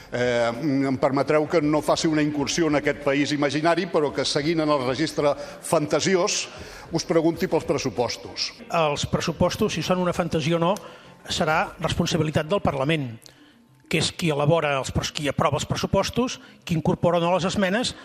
Eh, 0.09 0.49
em 0.89 0.97
permetreu 0.97 1.45
que 1.45 1.61
no 1.61 1.83
faci 1.85 2.09
una 2.09 2.23
incursió 2.25 2.65
en 2.65 2.79
aquest 2.79 3.03
país 3.05 3.31
imaginari, 3.31 3.85
però 3.85 4.09
que 4.09 4.25
seguint 4.25 4.63
en 4.65 4.69
el 4.73 4.87
registre 4.87 5.35
fantasiós 5.37 6.47
us 6.89 7.05
pregunti 7.05 7.45
pels 7.45 7.67
pressupostos. 7.69 8.53
Els 8.73 9.05
pressupostos, 9.05 9.75
si 9.77 9.85
són 9.85 10.01
una 10.01 10.17
fantasia 10.17 10.57
o 10.57 10.63
no, 10.63 10.73
serà 11.29 11.67
responsabilitat 11.77 12.49
del 12.49 12.65
Parlament 12.65 13.11
que 13.89 13.99
és 14.03 14.11
qui 14.13 14.29
elabora 14.29 14.75
els, 14.77 14.93
qui 15.11 15.27
aprova 15.27 15.57
els 15.57 15.67
pressupostos, 15.67 16.37
qui 16.63 16.77
incorpora 16.77 17.19
no 17.19 17.33
les 17.33 17.47
esmenes, 17.49 17.95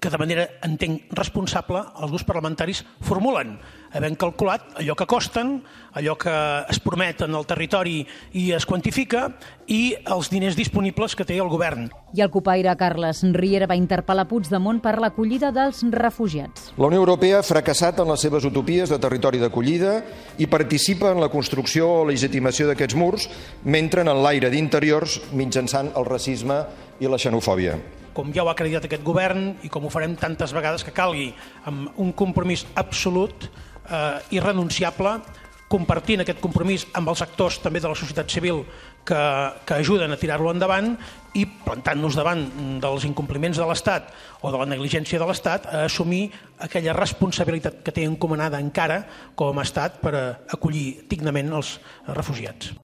que 0.00 0.10
de 0.10 0.18
manera, 0.18 0.46
entenc, 0.62 1.10
responsable 1.18 1.80
els 1.98 2.12
grups 2.12 2.26
parlamentaris 2.26 2.84
formulen, 3.02 3.56
havent 3.90 4.14
calculat 4.20 4.76
allò 4.78 4.94
que 4.94 5.08
costen, 5.10 5.56
allò 5.98 6.14
que 6.20 6.34
es 6.70 6.78
promet 6.84 7.24
en 7.26 7.34
el 7.34 7.46
territori 7.48 8.02
i 8.38 8.50
es 8.54 8.66
quantifica 8.68 9.24
i 9.66 9.96
els 10.06 10.30
diners 10.30 10.56
disponibles 10.58 11.16
que 11.18 11.26
té 11.26 11.40
el 11.42 11.50
govern. 11.50 11.88
I 12.14 12.22
el 12.24 12.30
copaire 12.32 12.76
Carles 12.78 13.24
Riera 13.34 13.66
va 13.68 13.76
interpel·lar 13.78 14.28
Puigdemont 14.30 14.78
per 14.84 14.96
l'acollida 15.02 15.50
dels 15.52 15.82
refugiats. 15.90 16.70
La 16.78 16.88
Unió 16.88 17.02
Europea 17.02 17.42
ha 17.42 17.46
fracassat 17.46 17.98
en 17.98 18.12
les 18.12 18.22
seves 18.22 18.46
utopies 18.48 18.94
de 18.94 19.02
territori 19.02 19.42
d'acollida 19.42 19.98
i 20.38 20.46
participa 20.46 21.10
en 21.12 21.20
la 21.20 21.32
construcció 21.32 21.90
o 22.00 22.08
legitimació 22.08 22.70
d'aquests 22.70 22.96
murs, 22.96 23.28
mentre 23.64 24.06
en 24.06 24.14
l'aire 24.22 24.52
d'interiors 24.54 25.20
mitjançant 25.34 25.90
el 25.96 26.06
racisme 26.06 26.62
i 27.00 27.10
la 27.10 27.18
xenofòbia 27.18 27.78
com 28.18 28.32
ja 28.34 28.42
ho 28.42 28.50
ha 28.50 28.56
acreditat 28.56 28.88
aquest 28.88 29.04
govern 29.06 29.52
i 29.62 29.70
com 29.70 29.84
ho 29.86 29.90
farem 29.94 30.16
tantes 30.18 30.50
vegades 30.50 30.82
que 30.82 30.94
calgui, 30.94 31.28
amb 31.70 32.00
un 32.02 32.10
compromís 32.18 32.64
absolut, 32.74 33.46
eh, 33.86 34.34
irrenunciable, 34.34 35.20
compartint 35.68 36.24
aquest 36.24 36.40
compromís 36.42 36.86
amb 36.98 37.12
els 37.12 37.22
actors 37.22 37.60
també 37.62 37.78
de 37.84 37.90
la 37.92 37.98
societat 37.98 38.32
civil 38.32 38.64
que, 39.06 39.20
que 39.68 39.76
ajuden 39.76 40.10
a 40.10 40.18
tirar-lo 40.18 40.50
endavant 40.50 40.94
i 41.38 41.44
plantant-nos 41.46 42.16
davant 42.18 42.42
dels 42.82 43.06
incompliments 43.06 43.60
de 43.60 43.68
l'Estat 43.68 44.10
o 44.40 44.50
de 44.50 44.64
la 44.64 44.66
negligència 44.72 45.20
de 45.20 45.28
l'Estat 45.28 45.68
a 45.68 45.84
assumir 45.84 46.24
aquella 46.64 46.96
responsabilitat 46.96 47.84
que 47.84 47.94
té 47.94 48.08
encomanada 48.08 48.64
encara 48.64 49.02
com 49.38 49.60
a 49.60 49.68
Estat 49.68 50.02
per 50.02 50.16
acollir 50.48 51.04
dignament 51.06 51.52
els 51.60 51.76
refugiats. 52.16 52.74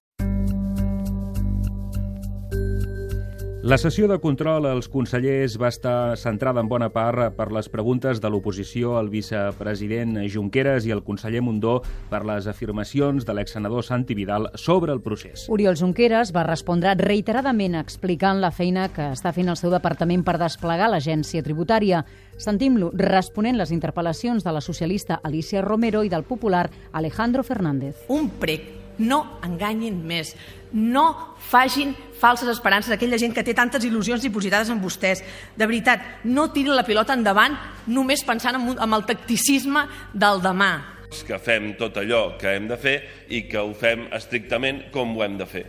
La 3.65 3.79
sessió 3.79 4.05
de 4.05 4.19
control 4.21 4.67
als 4.69 4.85
consellers 4.93 5.55
va 5.57 5.71
estar 5.71 6.19
centrada 6.21 6.61
en 6.61 6.67
bona 6.69 6.91
part 6.93 7.33
per 7.33 7.47
les 7.49 7.65
preguntes 7.73 8.19
de 8.21 8.29
l'oposició 8.29 8.91
al 8.99 9.09
vicepresident 9.09 10.19
Junqueras 10.29 10.85
i 10.85 10.93
el 10.93 11.01
conseller 11.07 11.41
Mundó 11.41 11.79
per 12.11 12.19
les 12.29 12.45
afirmacions 12.45 13.25
de 13.25 13.33
l'exsenador 13.33 13.81
Santi 13.81 14.13
Vidal 14.13 14.51
sobre 14.53 14.93
el 14.93 15.01
procés. 15.01 15.47
Oriol 15.49 15.79
Junqueras 15.81 16.29
va 16.29 16.45
respondre 16.45 16.93
reiteradament 17.01 17.79
explicant 17.81 18.37
la 18.37 18.53
feina 18.53 18.85
que 18.93 19.09
està 19.17 19.33
fent 19.33 19.49
el 19.49 19.57
seu 19.57 19.73
departament 19.73 20.21
per 20.21 20.37
desplegar 20.37 20.93
l'agència 20.93 21.41
tributària. 21.41 22.05
Sentim-lo 22.37 22.93
responent 22.93 23.57
les 23.57 23.73
interpel·lacions 23.73 24.45
de 24.45 24.53
la 24.53 24.61
socialista 24.61 25.23
Alicia 25.23 25.65
Romero 25.65 26.05
i 26.05 26.13
del 26.13 26.29
popular 26.29 26.67
Alejandro 26.93 27.41
Fernández. 27.41 28.05
Un 28.13 28.29
prec 28.29 28.84
no 28.99 29.39
enganyin 29.45 29.97
més, 30.07 30.33
no 30.71 31.35
fagin 31.49 31.93
falses 32.19 32.49
esperances 32.51 32.91
a 32.91 32.97
aquella 32.97 33.19
gent 33.21 33.35
que 33.35 33.43
té 33.45 33.53
tantes 33.55 33.85
il·lusions 33.87 34.23
dipositades 34.23 34.71
en 34.73 34.81
vostès. 34.81 35.23
De 35.55 35.67
veritat, 35.67 36.23
no 36.25 36.49
tirin 36.51 36.75
la 36.75 36.85
pilota 36.87 37.15
endavant 37.15 37.55
només 37.87 38.25
pensant 38.25 38.57
en, 38.59 38.75
en 38.75 38.97
el 38.97 39.07
tacticisme 39.07 39.85
del 40.13 40.43
demà. 40.43 40.73
Que 41.15 41.39
fem 41.39 41.73
tot 41.79 41.95
allò 42.01 42.35
que 42.39 42.57
hem 42.57 42.67
de 42.67 42.77
fer 42.81 42.99
i 43.31 43.45
que 43.47 43.61
ho 43.61 43.71
fem 43.77 44.09
estrictament 44.15 44.87
com 44.91 45.15
ho 45.15 45.23
hem 45.23 45.39
de 45.39 45.47
fer 45.47 45.65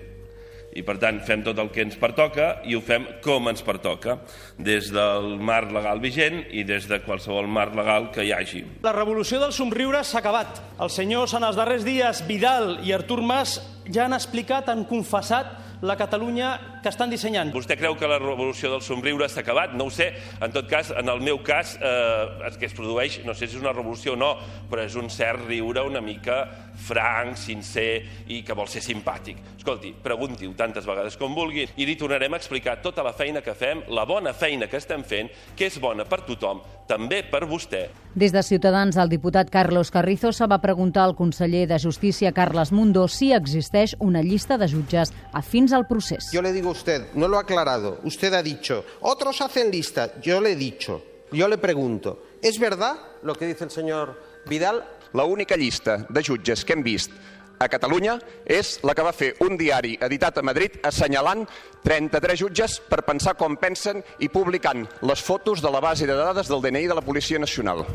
i 0.76 0.84
per 0.86 0.98
tant 1.00 1.22
fem 1.24 1.42
tot 1.46 1.58
el 1.62 1.70
que 1.72 1.84
ens 1.86 1.96
pertoca 2.00 2.60
i 2.68 2.76
ho 2.76 2.82
fem 2.84 3.06
com 3.24 3.48
ens 3.50 3.64
pertoca, 3.64 4.18
des 4.58 4.90
del 4.92 5.36
marc 5.40 5.72
legal 5.74 6.02
vigent 6.02 6.42
i 6.52 6.66
des 6.68 6.88
de 6.90 7.00
qualsevol 7.04 7.48
marc 7.48 7.74
legal 7.78 8.10
que 8.14 8.26
hi 8.26 8.34
hagi. 8.36 8.64
La 8.84 8.94
revolució 8.96 9.40
del 9.42 9.54
somriure 9.56 10.02
s'ha 10.04 10.20
acabat. 10.20 10.60
Els 10.80 10.98
senyors 11.00 11.34
en 11.36 11.46
els 11.48 11.56
darrers 11.56 11.86
dies, 11.86 12.22
Vidal 12.28 12.76
i 12.84 12.92
Artur 12.96 13.22
Mas, 13.24 13.58
ja 13.88 14.04
han 14.06 14.16
explicat, 14.16 14.68
han 14.68 14.84
confessat 14.88 15.54
la 15.82 15.96
Catalunya 15.96 16.75
que 16.86 16.92
estan 16.94 17.10
dissenyant. 17.10 17.50
Vostè 17.50 17.74
creu 17.74 17.96
que 17.98 18.06
la 18.06 18.20
revolució 18.20 18.70
del 18.70 18.82
somriure 18.84 19.26
s'ha 19.26 19.42
acabat? 19.42 19.72
No 19.74 19.88
ho 19.88 19.90
sé. 19.90 20.12
En 20.38 20.52
tot 20.54 20.68
cas, 20.70 20.92
en 20.94 21.10
el 21.10 21.18
meu 21.24 21.40
cas, 21.42 21.74
eh, 21.80 22.46
el 22.46 22.58
que 22.60 22.68
es 22.70 22.76
produeix, 22.78 23.18
no 23.26 23.34
sé 23.34 23.48
si 23.48 23.56
és 23.56 23.62
una 23.62 23.74
revolució 23.74 24.14
o 24.14 24.20
no, 24.20 24.36
però 24.70 24.84
és 24.86 24.94
un 24.94 25.10
cert 25.10 25.48
riure 25.48 25.82
una 25.82 26.00
mica 26.00 26.44
franc, 26.76 27.34
sincer 27.40 28.04
i 28.30 28.42
que 28.46 28.54
vol 28.54 28.68
ser 28.70 28.84
simpàtic. 28.84 29.40
Escolti, 29.56 29.90
pregunti-ho 30.02 30.52
tantes 30.54 30.86
vegades 30.86 31.16
com 31.18 31.34
vulgui 31.34 31.66
i 31.66 31.86
li 31.88 31.96
tornarem 31.98 32.36
a 32.36 32.38
explicar 32.38 32.78
tota 32.84 33.02
la 33.02 33.16
feina 33.16 33.42
que 33.42 33.56
fem, 33.58 33.82
la 33.90 34.04
bona 34.06 34.34
feina 34.36 34.68
que 34.70 34.78
estem 34.78 35.02
fent, 35.02 35.32
que 35.56 35.66
és 35.66 35.80
bona 35.82 36.06
per 36.06 36.20
tothom, 36.28 36.60
també 36.86 37.24
per 37.26 37.46
vostè. 37.50 37.88
Des 38.16 38.32
de 38.32 38.42
Ciutadans, 38.46 38.96
el 38.96 39.10
diputat 39.10 39.50
Carlos 39.50 39.90
Carrizosa 39.90 40.46
va 40.46 40.62
preguntar 40.62 41.02
al 41.04 41.16
conseller 41.16 41.66
de 41.68 41.80
Justícia, 41.82 42.32
Carles 42.32 42.70
Mundo, 42.72 43.08
si 43.08 43.32
existeix 43.34 43.96
una 43.98 44.22
llista 44.22 44.56
de 44.56 44.68
jutges 44.70 45.12
afins 45.32 45.74
al 45.76 45.86
procés. 45.90 46.30
Yo 46.32 46.40
le 46.40 46.52
digo 46.52 46.75
usted, 46.76 47.08
no 47.14 47.26
lo 47.26 47.38
ha 47.38 47.40
aclarado, 47.40 47.98
usted 48.04 48.32
ha 48.34 48.42
dicho, 48.42 48.84
otros 49.00 49.40
hacen 49.40 49.70
lista, 49.70 50.20
yo 50.20 50.40
le 50.40 50.52
he 50.52 50.56
dicho, 50.56 51.02
yo 51.32 51.48
le 51.48 51.58
pregunto, 51.58 52.22
¿es 52.42 52.58
verdad 52.58 52.96
lo 53.22 53.34
que 53.34 53.46
dice 53.46 53.64
el 53.64 53.70
señor 53.70 54.20
Vidal? 54.46 54.84
La 55.12 55.24
única 55.24 55.56
llista 55.56 56.06
de 56.08 56.22
jutges 56.22 56.64
que 56.64 56.74
hem 56.74 56.82
vist 56.82 57.10
a 57.58 57.68
Catalunya 57.72 58.18
és 58.44 58.74
la 58.84 58.92
que 58.92 59.04
va 59.06 59.14
fer 59.16 59.30
un 59.46 59.56
diari 59.56 59.94
editat 60.04 60.36
a 60.36 60.44
Madrid 60.44 60.76
assenyalant 60.84 61.46
33 61.86 62.42
jutges 62.42 62.74
per 62.84 63.00
pensar 63.06 63.36
com 63.40 63.56
pensen 63.56 64.02
i 64.20 64.28
publicant 64.28 64.84
les 65.08 65.22
fotos 65.22 65.62
de 65.64 65.72
la 65.72 65.80
base 65.80 66.06
de 66.06 66.18
dades 66.18 66.50
del 66.52 66.60
DNI 66.60 66.84
de 66.90 66.98
la 66.98 67.06
Policia 67.06 67.40
Nacional. 67.40 67.86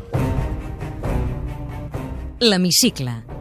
L'hemicicle 2.41 3.40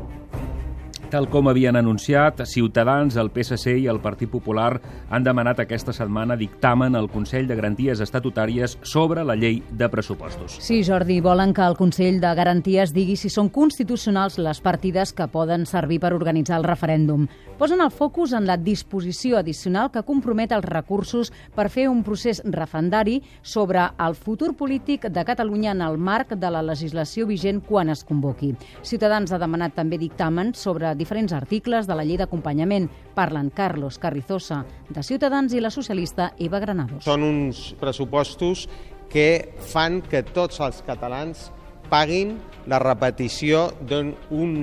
Tal 1.11 1.27
com 1.27 1.49
havien 1.51 1.75
anunciat, 1.75 2.45
Ciutadans, 2.47 3.17
el 3.19 3.33
PSC 3.35 3.73
i 3.83 3.89
el 3.91 3.99
Partit 3.99 4.31
Popular 4.31 4.77
han 5.11 5.25
demanat 5.27 5.59
aquesta 5.59 5.91
setmana 5.91 6.37
dictamen 6.39 6.95
al 6.95 7.09
Consell 7.11 7.49
de 7.49 7.57
Garanties 7.59 7.99
Estatutàries 8.05 8.77
sobre 8.87 9.25
la 9.27 9.35
llei 9.35 9.59
de 9.75 9.89
pressupostos. 9.91 10.61
Sí, 10.63 10.85
Jordi, 10.87 11.17
volen 11.21 11.51
que 11.51 11.65
el 11.67 11.75
Consell 11.75 12.21
de 12.23 12.31
Garanties 12.39 12.95
digui 12.95 13.17
si 13.19 13.27
són 13.27 13.51
constitucionals 13.51 14.39
les 14.39 14.61
partides 14.63 15.11
que 15.11 15.27
poden 15.27 15.67
servir 15.67 15.99
per 15.99 16.13
organitzar 16.15 16.61
el 16.61 16.69
referèndum. 16.69 17.27
Posen 17.59 17.83
el 17.83 17.91
focus 17.91 18.37
en 18.39 18.47
la 18.47 18.57
disposició 18.57 19.41
addicional 19.43 19.91
que 19.91 20.05
compromet 20.07 20.55
els 20.55 20.71
recursos 20.71 21.33
per 21.59 21.67
fer 21.75 21.89
un 21.91 22.05
procés 22.07 22.39
referendari 22.47 23.19
sobre 23.43 23.83
el 23.99 24.15
futur 24.15 24.53
polític 24.55 25.11
de 25.11 25.27
Catalunya 25.27 25.75
en 25.75 25.83
el 25.83 25.99
marc 25.99 26.39
de 26.39 26.55
la 26.55 26.63
legislació 26.63 27.27
vigent 27.27 27.65
quan 27.67 27.91
es 27.91 28.07
convoqui. 28.07 28.55
Ciutadans 28.87 29.35
ha 29.35 29.43
demanat 29.43 29.75
també 29.75 29.99
dictamen 29.99 30.55
sobre 30.55 30.95
diferents 31.01 31.33
articles 31.33 31.89
de 31.89 31.97
la 31.97 32.05
llei 32.05 32.21
d'acompanyament. 32.21 32.91
Parlen 33.17 33.51
Carlos 33.51 33.99
Carrizosa, 33.99 34.63
de 34.89 35.03
Ciutadans, 35.03 35.55
i 35.57 35.65
la 35.65 35.73
socialista 35.73 36.35
Eva 36.39 36.61
Granados. 36.61 37.05
Són 37.09 37.25
uns 37.25 37.71
pressupostos 37.81 38.69
que 39.11 39.57
fan 39.73 40.01
que 40.07 40.23
tots 40.23 40.61
els 40.63 40.85
catalans 40.87 41.49
paguin 41.91 42.37
la 42.71 42.79
repetició 42.79 43.67
d'un 43.83 44.13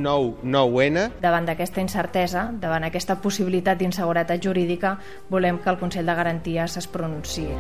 nou 0.02 0.32
9-N. 0.44 1.20
Davant 1.22 1.50
d'aquesta 1.50 1.84
incertesa, 1.84 2.48
davant 2.62 2.88
aquesta 2.88 3.18
possibilitat 3.22 3.82
d'inseguretat 3.82 4.40
jurídica, 4.44 4.96
volem 5.30 5.60
que 5.60 5.74
el 5.74 5.82
Consell 5.82 6.08
de 6.08 6.16
Garanties 6.16 6.80
es 6.80 6.88
pronunciï. 6.88 7.52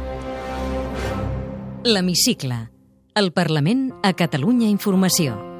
L'hemicicle. 1.83 2.63
El 3.17 3.31
Parlament 3.33 3.89
a 4.03 4.13
Catalunya 4.13 4.69
Informació. 4.69 5.56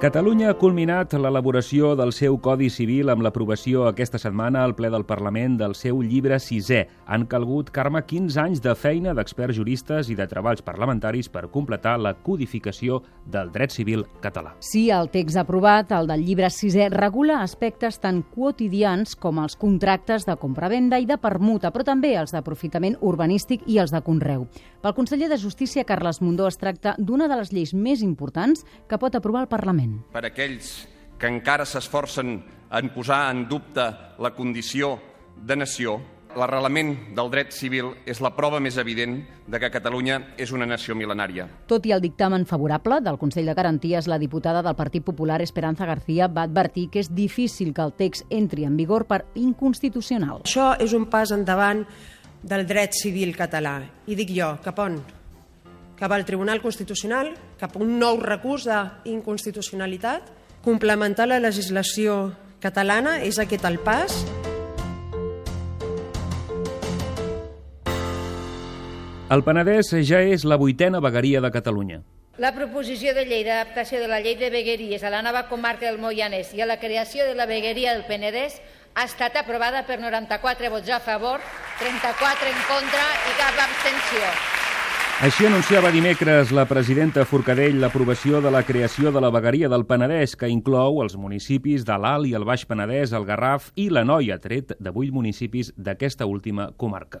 Catalunya 0.00 0.46
ha 0.48 0.56
culminat 0.56 1.12
l'elaboració 1.12 1.90
del 1.92 2.14
seu 2.16 2.38
Codi 2.40 2.70
Civil 2.72 3.10
amb 3.12 3.20
l'aprovació 3.20 3.82
aquesta 3.84 4.16
setmana 4.16 4.62
al 4.64 4.72
ple 4.72 4.88
del 4.88 5.04
Parlament 5.04 5.58
del 5.60 5.74
seu 5.76 6.00
llibre 6.00 6.38
sisè. 6.40 6.86
Han 7.04 7.26
calgut, 7.28 7.68
Carme, 7.68 8.00
15 8.08 8.38
anys 8.40 8.62
de 8.64 8.72
feina 8.72 9.12
d'experts 9.12 9.58
juristes 9.58 10.08
i 10.08 10.16
de 10.16 10.24
treballs 10.30 10.64
parlamentaris 10.64 11.28
per 11.28 11.50
completar 11.52 11.98
la 12.00 12.14
codificació 12.16 13.02
del 13.28 13.52
dret 13.52 13.76
civil 13.76 14.06
català. 14.24 14.54
Sí, 14.64 14.86
el 14.88 15.12
text 15.12 15.36
aprovat, 15.36 15.92
el 15.92 16.08
del 16.08 16.24
llibre 16.24 16.48
sisè, 16.48 16.88
regula 16.96 17.42
aspectes 17.44 18.00
tan 18.00 18.22
quotidians 18.22 19.12
com 19.20 19.44
els 19.44 19.60
contractes 19.60 20.24
de 20.24 20.40
compravenda 20.40 20.96
i 20.96 21.04
de 21.04 21.20
permuta, 21.20 21.68
però 21.76 21.84
també 21.84 22.16
els 22.16 22.32
d'aprofitament 22.32 22.96
urbanístic 23.04 23.68
i 23.68 23.76
els 23.84 23.92
de 23.92 24.00
conreu. 24.00 24.48
Pel 24.80 24.94
conseller 24.96 25.28
de 25.28 25.36
Justícia, 25.36 25.84
Carles 25.84 26.22
Mundó, 26.24 26.46
es 26.48 26.56
tracta 26.56 26.94
d'una 26.96 27.26
de 27.28 27.36
les 27.36 27.50
lleis 27.52 27.74
més 27.76 28.00
importants 28.00 28.62
que 28.88 28.96
pot 28.96 29.12
aprovar 29.12 29.42
el 29.44 29.50
Parlament. 29.52 29.98
Per 30.14 30.22
aquells 30.24 30.70
que 31.20 31.28
encara 31.28 31.66
s'esforcen 31.68 32.38
en 32.72 32.88
posar 32.94 33.26
en 33.28 33.42
dubte 33.50 33.84
la 34.16 34.30
condició 34.32 34.94
de 35.36 35.58
nació, 35.60 35.98
l'arrelament 36.32 36.94
del 37.12 37.28
dret 37.28 37.52
civil 37.52 37.90
és 38.08 38.22
la 38.24 38.30
prova 38.32 38.60
més 38.62 38.78
evident 38.80 39.18
de 39.50 39.60
que 39.60 39.68
Catalunya 39.74 40.16
és 40.40 40.52
una 40.56 40.64
nació 40.64 40.96
mil·lenària. 40.96 41.44
Tot 41.68 41.84
i 41.84 41.92
el 41.92 42.00
dictamen 42.00 42.46
favorable 42.48 43.02
del 43.04 43.18
Consell 43.20 43.50
de 43.50 43.56
Garanties, 43.58 44.08
la 44.08 44.18
diputada 44.22 44.62
del 44.62 44.78
Partit 44.78 45.04
Popular, 45.04 45.42
Esperanza 45.42 45.84
García, 45.84 46.30
va 46.30 46.46
advertir 46.48 46.86
que 46.88 47.02
és 47.04 47.12
difícil 47.12 47.74
que 47.74 47.84
el 47.84 47.92
text 47.98 48.24
entri 48.30 48.64
en 48.64 48.80
vigor 48.80 49.04
per 49.10 49.26
inconstitucional. 49.34 50.46
Això 50.48 50.72
és 50.80 50.96
un 50.96 51.04
pas 51.10 51.34
endavant 51.36 51.84
del 52.42 52.66
dret 52.66 52.96
civil 52.96 53.36
català. 53.36 53.78
I 54.06 54.18
dic 54.18 54.34
jo, 54.36 54.54
cap 54.64 54.78
on? 54.78 55.00
cap 56.00 56.12
al 56.12 56.24
Tribunal 56.24 56.62
Constitucional, 56.62 57.34
cap 57.60 57.74
a 57.76 57.80
un 57.84 57.98
nou 58.00 58.16
recurs 58.24 58.64
d'inconstitucionalitat. 58.64 60.30
Complementar 60.64 61.26
la 61.28 61.38
legislació 61.40 62.32
catalana 62.60 63.18
és 63.24 63.36
aquest 63.38 63.66
el 63.68 63.76
pas. 63.84 64.16
El 69.30 69.44
Penedès 69.44 69.92
ja 70.08 70.22
és 70.24 70.48
la 70.48 70.56
vuitena 70.56 71.04
vegueria 71.04 71.44
de 71.44 71.52
Catalunya. 71.52 72.00
La 72.40 72.54
proposició 72.56 73.12
de 73.12 73.26
llei 73.28 73.44
d'adaptació 73.44 74.00
de 74.00 74.08
la 74.08 74.22
llei 74.24 74.38
de 74.40 74.48
vegueries 74.48 75.04
a 75.04 75.12
la 75.12 75.20
nova 75.20 75.44
comarca 75.52 75.84
del 75.84 76.00
Moianès 76.00 76.54
i 76.56 76.64
a 76.64 76.66
la 76.66 76.80
creació 76.80 77.28
de 77.28 77.36
la 77.36 77.44
vegueria 77.44 77.92
del 77.92 78.06
Penedès 78.08 78.56
ha 78.94 79.04
estat 79.04 79.36
aprovada 79.40 79.84
per 79.86 80.00
94 80.00 80.70
vots 80.70 80.90
a 80.90 81.00
favor, 81.00 81.40
34 81.80 82.48
en 82.50 82.64
contra 82.68 83.04
i 83.30 83.36
cap 83.38 83.62
abstenció. 83.66 84.32
Així 85.20 85.44
anunciava 85.44 85.90
dimecres 85.92 86.48
la 86.56 86.64
presidenta 86.64 87.26
Forcadell 87.28 87.76
l'aprovació 87.82 88.40
de 88.40 88.48
la 88.54 88.62
creació 88.64 89.12
de 89.12 89.20
la 89.20 89.28
vegueria 89.28 89.68
del 89.68 89.84
Penedès, 89.84 90.32
que 90.32 90.48
inclou 90.48 91.02
els 91.04 91.18
municipis 91.20 91.84
de 91.84 91.98
l'Alt 92.00 92.30
i 92.30 92.32
el 92.38 92.48
Baix 92.48 92.64
Penedès, 92.64 93.12
el 93.12 93.28
Garraf 93.28 93.68
i 93.76 93.90
la 93.92 94.06
Noia, 94.08 94.40
tret 94.40 94.72
de 94.80 94.94
vuit 94.96 95.12
municipis 95.12 95.74
d'aquesta 95.76 96.24
última 96.24 96.70
comarca. 96.72 97.20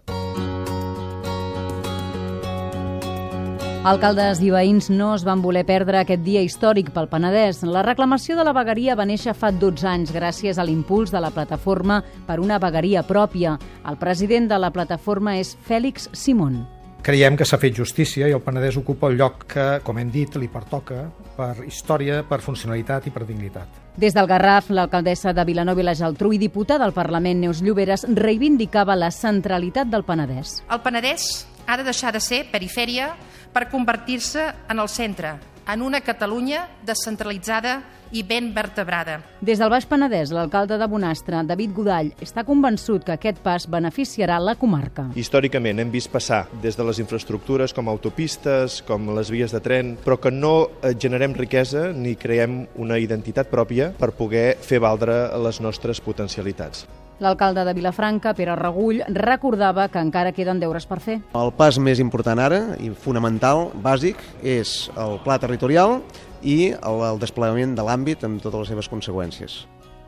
Alcaldes 3.80 4.42
i 4.44 4.50
veïns 4.52 4.90
no 4.92 5.14
es 5.16 5.22
van 5.24 5.40
voler 5.40 5.62
perdre 5.64 6.02
aquest 6.02 6.20
dia 6.20 6.42
històric 6.44 6.90
pel 6.92 7.06
Penedès. 7.08 7.62
La 7.64 7.80
reclamació 7.80 8.34
de 8.36 8.44
la 8.44 8.52
vegueria 8.52 8.92
va 8.92 9.06
néixer 9.08 9.32
fa 9.32 9.48
12 9.56 9.86
anys 9.88 10.10
gràcies 10.12 10.58
a 10.60 10.66
l'impuls 10.68 11.08
de 11.08 11.22
la 11.24 11.30
plataforma 11.32 12.02
per 12.26 12.36
una 12.44 12.58
vegueria 12.60 13.00
pròpia. 13.08 13.54
El 13.88 13.96
president 13.96 14.50
de 14.50 14.58
la 14.60 14.68
plataforma 14.70 15.38
és 15.40 15.54
Fèlix 15.64 16.10
Simón. 16.12 16.58
Creiem 17.00 17.38
que 17.40 17.46
s'ha 17.48 17.56
fet 17.56 17.72
justícia 17.80 18.28
i 18.28 18.36
el 18.36 18.42
Penedès 18.44 18.76
ocupa 18.76 19.08
el 19.08 19.16
lloc 19.16 19.46
que, 19.48 19.64
com 19.80 19.96
hem 19.96 20.12
dit, 20.12 20.36
li 20.36 20.50
pertoca 20.52 21.06
per 21.38 21.64
història, 21.64 22.20
per 22.28 22.42
funcionalitat 22.44 23.08
i 23.08 23.14
per 23.16 23.24
dignitat. 23.24 23.80
Des 23.96 24.12
del 24.12 24.28
Garraf, 24.28 24.68
l'alcaldessa 24.76 25.32
de 25.32 25.46
Vilanova 25.48 25.80
i 25.80 25.88
la 25.88 25.96
Geltrú 25.96 26.34
i 26.36 26.42
diputada 26.42 26.84
al 26.84 26.92
Parlament, 26.92 27.40
Neus 27.40 27.64
Lloberes, 27.64 28.04
reivindicava 28.12 28.92
la 28.92 29.08
centralitat 29.08 29.88
del 29.88 30.04
Penedès. 30.04 30.58
El 30.68 30.84
Penedès 30.84 31.30
ha 31.64 31.80
de 31.80 31.88
deixar 31.88 32.12
de 32.12 32.20
ser 32.20 32.44
perifèria 32.52 33.14
per 33.52 33.68
convertir-se 33.70 34.46
en 34.68 34.78
el 34.78 34.88
centre, 34.88 35.36
en 35.70 35.82
una 35.82 36.00
Catalunya 36.00 36.66
descentralitzada 36.86 37.80
i 38.10 38.22
ben 38.26 38.50
vertebrada. 38.54 39.20
Des 39.40 39.60
del 39.60 39.70
Baix 39.70 39.86
Penedès, 39.86 40.32
l'alcalde 40.34 40.78
de 40.80 40.86
Bonastre, 40.90 41.42
David 41.46 41.74
Godall, 41.76 42.10
està 42.22 42.44
convençut 42.46 43.04
que 43.06 43.14
aquest 43.14 43.38
pas 43.44 43.66
beneficiarà 43.70 44.40
la 44.42 44.56
comarca. 44.58 45.08
Històricament 45.14 45.78
hem 45.78 45.92
vist 45.94 46.10
passar 46.12 46.44
des 46.62 46.78
de 46.78 46.86
les 46.86 46.98
infraestructures 47.02 47.74
com 47.76 47.88
autopistes, 47.88 48.80
com 48.86 49.12
les 49.16 49.30
vies 49.30 49.54
de 49.54 49.62
tren, 49.62 49.94
però 50.04 50.18
que 50.20 50.34
no 50.34 50.54
eh, 50.82 50.94
generem 50.98 51.36
riquesa 51.38 51.90
ni 51.94 52.16
creem 52.18 52.64
una 52.74 52.98
identitat 52.98 53.50
pròpia 53.52 53.92
per 53.98 54.12
poder 54.18 54.56
fer 54.60 54.82
valdre 54.82 55.22
les 55.38 55.62
nostres 55.62 56.02
potencialitats. 56.02 56.88
L'alcalde 57.20 57.66
de 57.68 57.74
Vilafranca, 57.76 58.32
Pere 58.32 58.54
Regull, 58.56 59.02
recordava 59.12 59.88
que 59.92 60.00
encara 60.00 60.32
queden 60.32 60.60
deures 60.60 60.86
per 60.88 61.00
fer. 61.04 61.18
El 61.36 61.52
pas 61.52 61.76
més 61.76 62.00
important 62.00 62.40
ara, 62.40 62.62
i 62.80 62.88
fonamental, 62.96 63.68
bàsic, 63.84 64.16
és 64.40 64.88
el 64.96 65.18
pla 65.24 65.36
territorial 65.38 66.00
i 66.40 66.72
el, 66.72 67.04
el 67.10 67.20
desplegament 67.20 67.76
de 67.76 67.84
l'àmbit 67.84 68.24
amb 68.24 68.40
totes 68.40 68.64
les 68.64 68.72
seves 68.72 68.88
conseqüències. 68.88 69.60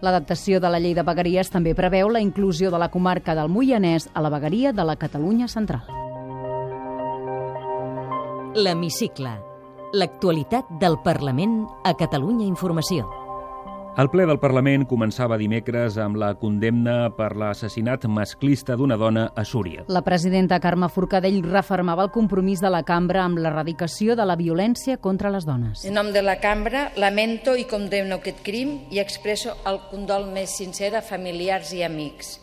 L'adaptació 0.02 0.58
de 0.58 0.72
la 0.72 0.80
llei 0.82 0.96
de 0.96 1.04
vegueries 1.06 1.52
també 1.52 1.76
preveu 1.78 2.08
la 2.10 2.24
inclusió 2.24 2.72
de 2.72 2.80
la 2.80 2.88
comarca 2.90 3.36
del 3.38 3.52
Moianès 3.52 4.08
a 4.14 4.24
la 4.24 4.32
vegueria 4.32 4.72
de 4.72 4.88
la 4.88 4.96
Catalunya 4.96 5.46
Central. 5.52 5.84
L'Hemicicle. 8.56 9.36
L'actualitat 9.92 10.78
del 10.80 10.96
Parlament 11.04 11.60
a 11.84 11.92
Catalunya 11.94 12.48
Informació. 12.48 13.21
El 13.92 14.08
ple 14.08 14.24
del 14.24 14.38
Parlament 14.40 14.86
començava 14.88 15.36
dimecres 15.36 15.98
amb 16.00 16.16
la 16.16 16.30
condemna 16.40 17.10
per 17.12 17.34
l'assassinat 17.36 18.06
masclista 18.08 18.72
d'una 18.80 18.96
dona 18.96 19.26
a 19.36 19.42
Súria. 19.44 19.82
La 19.92 20.00
presidenta 20.00 20.56
Carme 20.64 20.88
Forcadell 20.88 21.42
refermava 21.44 22.06
el 22.06 22.12
compromís 22.14 22.62
de 22.64 22.70
la 22.72 22.80
cambra 22.88 23.20
amb 23.26 23.36
l'erradicació 23.44 24.16
de 24.16 24.24
la 24.24 24.38
violència 24.40 24.96
contra 24.96 25.28
les 25.34 25.44
dones. 25.44 25.84
En 25.84 25.92
nom 26.00 26.08
de 26.08 26.22
la 26.24 26.38
cambra, 26.40 26.86
lamento 26.96 27.52
i 27.52 27.66
condemno 27.68 28.16
aquest 28.16 28.40
crim 28.46 28.78
i 28.88 29.02
expresso 29.02 29.58
el 29.68 29.82
condol 29.90 30.24
més 30.32 30.56
sincer 30.56 30.94
a 30.96 31.04
familiars 31.04 31.74
i 31.76 31.84
amics. 31.84 32.38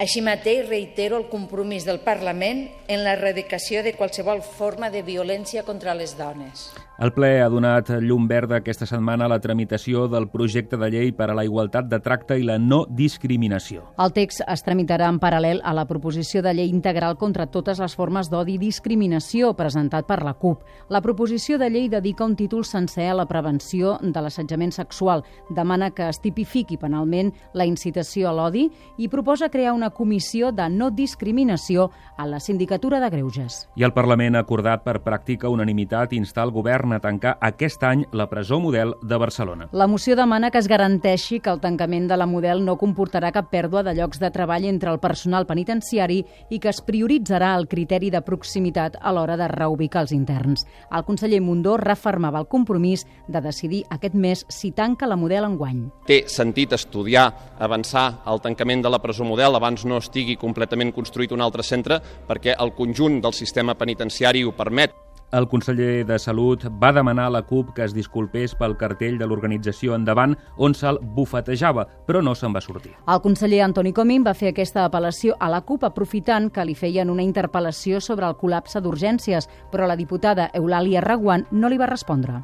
Així 0.00 0.24
mateix 0.24 0.64
reitero 0.70 1.20
el 1.20 1.28
compromís 1.28 1.84
del 1.84 2.00
Parlament 2.00 2.64
en 2.88 3.04
l'erradicació 3.04 3.84
de 3.84 3.92
qualsevol 3.92 4.40
forma 4.40 4.88
de 4.88 5.04
violència 5.04 5.66
contra 5.68 5.92
les 5.92 6.16
dones. 6.16 6.70
El 7.02 7.10
ple 7.10 7.40
ha 7.42 7.48
donat 7.50 7.88
llum 7.98 8.28
verda 8.30 8.60
aquesta 8.60 8.86
setmana 8.86 9.24
a 9.26 9.30
la 9.32 9.40
tramitació 9.42 10.04
del 10.06 10.28
projecte 10.30 10.78
de 10.78 10.86
llei 10.92 11.08
per 11.10 11.26
a 11.32 11.34
la 11.34 11.42
igualtat 11.42 11.88
de 11.90 11.98
tracte 11.98 12.36
i 12.38 12.44
la 12.46 12.60
no 12.62 12.84
discriminació. 12.86 13.88
El 13.98 14.12
text 14.14 14.44
es 14.46 14.62
tramitarà 14.62 15.08
en 15.10 15.18
paral·lel 15.18 15.58
a 15.66 15.72
la 15.74 15.82
proposició 15.90 16.44
de 16.46 16.52
llei 16.54 16.70
integral 16.70 17.16
contra 17.18 17.48
totes 17.50 17.80
les 17.82 17.96
formes 17.98 18.30
d'odi 18.30 18.54
i 18.54 18.60
discriminació 18.62 19.50
presentat 19.58 20.06
per 20.06 20.20
la 20.22 20.36
CUP. 20.38 20.62
La 20.94 21.00
proposició 21.02 21.58
de 21.58 21.72
llei 21.74 21.88
dedica 21.90 22.22
un 22.22 22.36
títol 22.38 22.62
sencer 22.62 23.08
a 23.10 23.18
la 23.18 23.26
prevenció 23.26 23.96
de 23.98 24.22
l'assetjament 24.22 24.70
sexual, 24.70 25.24
demana 25.50 25.90
que 25.90 26.06
es 26.06 26.22
tipifiqui 26.22 26.78
penalment 26.78 27.34
la 27.58 27.66
incitació 27.66 28.30
a 28.30 28.36
l'odi 28.38 28.68
i 28.98 29.10
proposa 29.10 29.50
crear 29.50 29.74
una 29.74 29.90
comissió 29.90 30.52
de 30.52 30.70
no 30.70 30.92
discriminació 30.94 31.90
a 32.16 32.30
la 32.30 32.38
Sindicatura 32.38 33.02
de 33.02 33.10
Greuges. 33.10 33.66
I 33.74 33.90
el 33.90 33.96
Parlament 33.98 34.38
ha 34.38 34.46
acordat 34.46 34.86
per 34.86 35.00
pràctica 35.02 35.50
unanimitat 35.50 36.14
instar 36.14 36.46
el 36.46 36.54
govern 36.54 36.91
a 36.92 37.00
tancar 37.00 37.36
aquest 37.40 37.82
any 37.84 38.04
la 38.12 38.28
presó 38.30 38.60
model 38.60 38.94
de 39.02 39.16
Barcelona. 39.16 39.68
La 39.72 39.86
moció 39.86 40.16
demana 40.16 40.50
que 40.50 40.58
es 40.58 40.68
garanteixi 40.68 41.40
que 41.40 41.50
el 41.50 41.60
tancament 41.60 42.08
de 42.10 42.16
la 42.16 42.26
model 42.26 42.64
no 42.64 42.76
comportarà 42.80 43.32
cap 43.32 43.50
pèrdua 43.52 43.82
de 43.82 43.94
llocs 43.96 44.20
de 44.20 44.30
treball 44.30 44.66
entre 44.68 44.92
el 44.92 45.00
personal 45.00 45.46
penitenciari 45.46 46.20
i 46.50 46.58
que 46.58 46.70
es 46.70 46.82
prioritzarà 46.84 47.54
el 47.56 47.68
criteri 47.68 48.10
de 48.10 48.22
proximitat 48.22 48.98
a 49.00 49.12
l'hora 49.12 49.36
de 49.40 49.48
reubicar 49.48 50.04
els 50.06 50.12
interns. 50.16 50.66
El 50.90 51.04
conseller 51.08 51.40
Mundó 51.42 51.76
refermava 51.80 52.40
el 52.40 52.48
compromís 52.48 53.06
de 53.28 53.40
decidir 53.40 53.84
aquest 53.90 54.14
mes 54.14 54.44
si 54.48 54.72
tanca 54.72 55.06
la 55.06 55.16
model 55.16 55.48
enguany. 55.48 55.86
Té 56.06 56.22
sentit 56.28 56.72
estudiar, 56.76 57.30
avançar 57.58 58.22
el 58.26 58.42
tancament 58.44 58.82
de 58.82 58.90
la 58.92 59.02
presó 59.02 59.24
model 59.24 59.56
abans 59.58 59.86
no 59.86 60.00
estigui 60.02 60.36
completament 60.36 60.92
construït 60.92 61.32
un 61.32 61.40
altre 61.44 61.64
centre 61.66 62.00
perquè 62.28 62.56
el 62.58 62.74
conjunt 62.76 63.20
del 63.22 63.36
sistema 63.36 63.76
penitenciari 63.78 64.44
ho 64.44 64.52
permet. 64.56 64.94
El 65.32 65.46
conseller 65.48 66.04
de 66.04 66.18
Salut 66.20 66.66
va 66.76 66.90
demanar 66.92 67.24
a 67.30 67.32
la 67.32 67.40
CUP 67.48 67.70
que 67.72 67.86
es 67.86 67.94
disculpés 67.96 68.52
pel 68.52 68.74
cartell 68.76 69.16
de 69.16 69.24
l'organització 69.24 69.96
Endavant 69.96 70.34
on 70.60 70.76
se'l 70.76 71.00
bufetejava, 71.16 71.86
però 72.04 72.20
no 72.20 72.34
se'n 72.36 72.52
va 72.52 72.60
sortir. 72.60 72.92
El 73.08 73.22
conseller 73.24 73.62
Antoni 73.64 73.94
Comín 73.96 74.28
va 74.28 74.36
fer 74.36 74.52
aquesta 74.52 74.84
apel·lació 74.84 75.40
a 75.40 75.48
la 75.48 75.62
CUP 75.64 75.88
aprofitant 75.88 76.50
que 76.52 76.68
li 76.68 76.76
feien 76.76 77.08
una 77.08 77.24
interpel·lació 77.24 78.04
sobre 78.04 78.28
el 78.28 78.36
col·lapse 78.36 78.84
d'urgències, 78.84 79.48
però 79.72 79.88
la 79.88 79.96
diputada 79.96 80.50
Eulàlia 80.52 81.00
Raguant 81.00 81.48
no 81.50 81.72
li 81.72 81.80
va 81.80 81.88
respondre. 81.88 82.42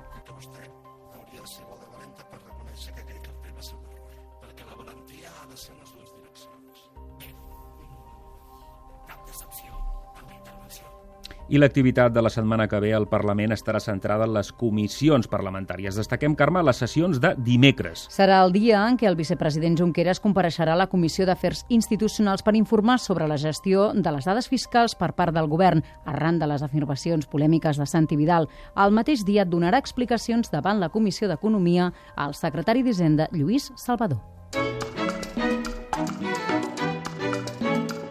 I 11.49 11.57
l'activitat 11.57 12.13
de 12.13 12.21
la 12.21 12.29
setmana 12.29 12.67
que 12.69 12.77
ve 12.77 12.91
al 12.93 13.07
Parlament 13.09 13.55
estarà 13.55 13.81
centrada 13.81 14.27
en 14.29 14.35
les 14.35 14.51
comissions 14.53 15.31
parlamentàries. 15.33 15.97
Destaquem, 15.97 16.35
Carme, 16.37 16.61
les 16.61 16.77
sessions 16.77 17.17
de 17.23 17.31
dimecres. 17.41 18.03
Serà 18.13 18.43
el 18.45 18.53
dia 18.53 18.83
en 18.85 18.99
què 19.01 19.09
el 19.09 19.17
vicepresident 19.17 19.79
Junqueras 19.81 20.21
compareixerà 20.21 20.75
a 20.77 20.81
la 20.83 20.91
Comissió 20.93 21.25
d'Afers 21.25 21.65
Institucionals 21.73 22.45
per 22.45 22.53
informar 22.59 22.99
sobre 23.01 23.25
la 23.31 23.39
gestió 23.41 23.95
de 23.95 24.13
les 24.13 24.29
dades 24.29 24.49
fiscals 24.53 24.93
per 24.93 25.15
part 25.17 25.33
del 25.33 25.49
govern, 25.49 25.81
arran 26.05 26.37
de 26.39 26.51
les 26.53 26.63
afirmacions 26.63 27.25
polèmiques 27.25 27.81
de 27.81 27.87
Santi 27.89 28.21
Vidal. 28.21 28.51
El 28.77 28.93
mateix 28.93 29.25
dia 29.25 29.49
donarà 29.49 29.81
explicacions 29.81 30.53
davant 30.53 30.85
la 30.85 30.93
Comissió 30.93 31.33
d'Economia 31.33 31.95
al 32.15 32.37
secretari 32.37 32.85
d'Hisenda, 32.85 33.31
Lluís 33.33 33.73
Salvador. 33.75 34.21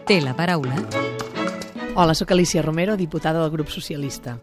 Té 0.08 0.22
la 0.24 0.34
paraula 0.34 1.07
Hola, 2.00 2.14
sóc 2.14 2.30
Alicia 2.30 2.62
Romero, 2.62 2.96
diputada 2.96 3.40
del 3.42 3.50
grup 3.50 3.70
socialista. 3.70 4.38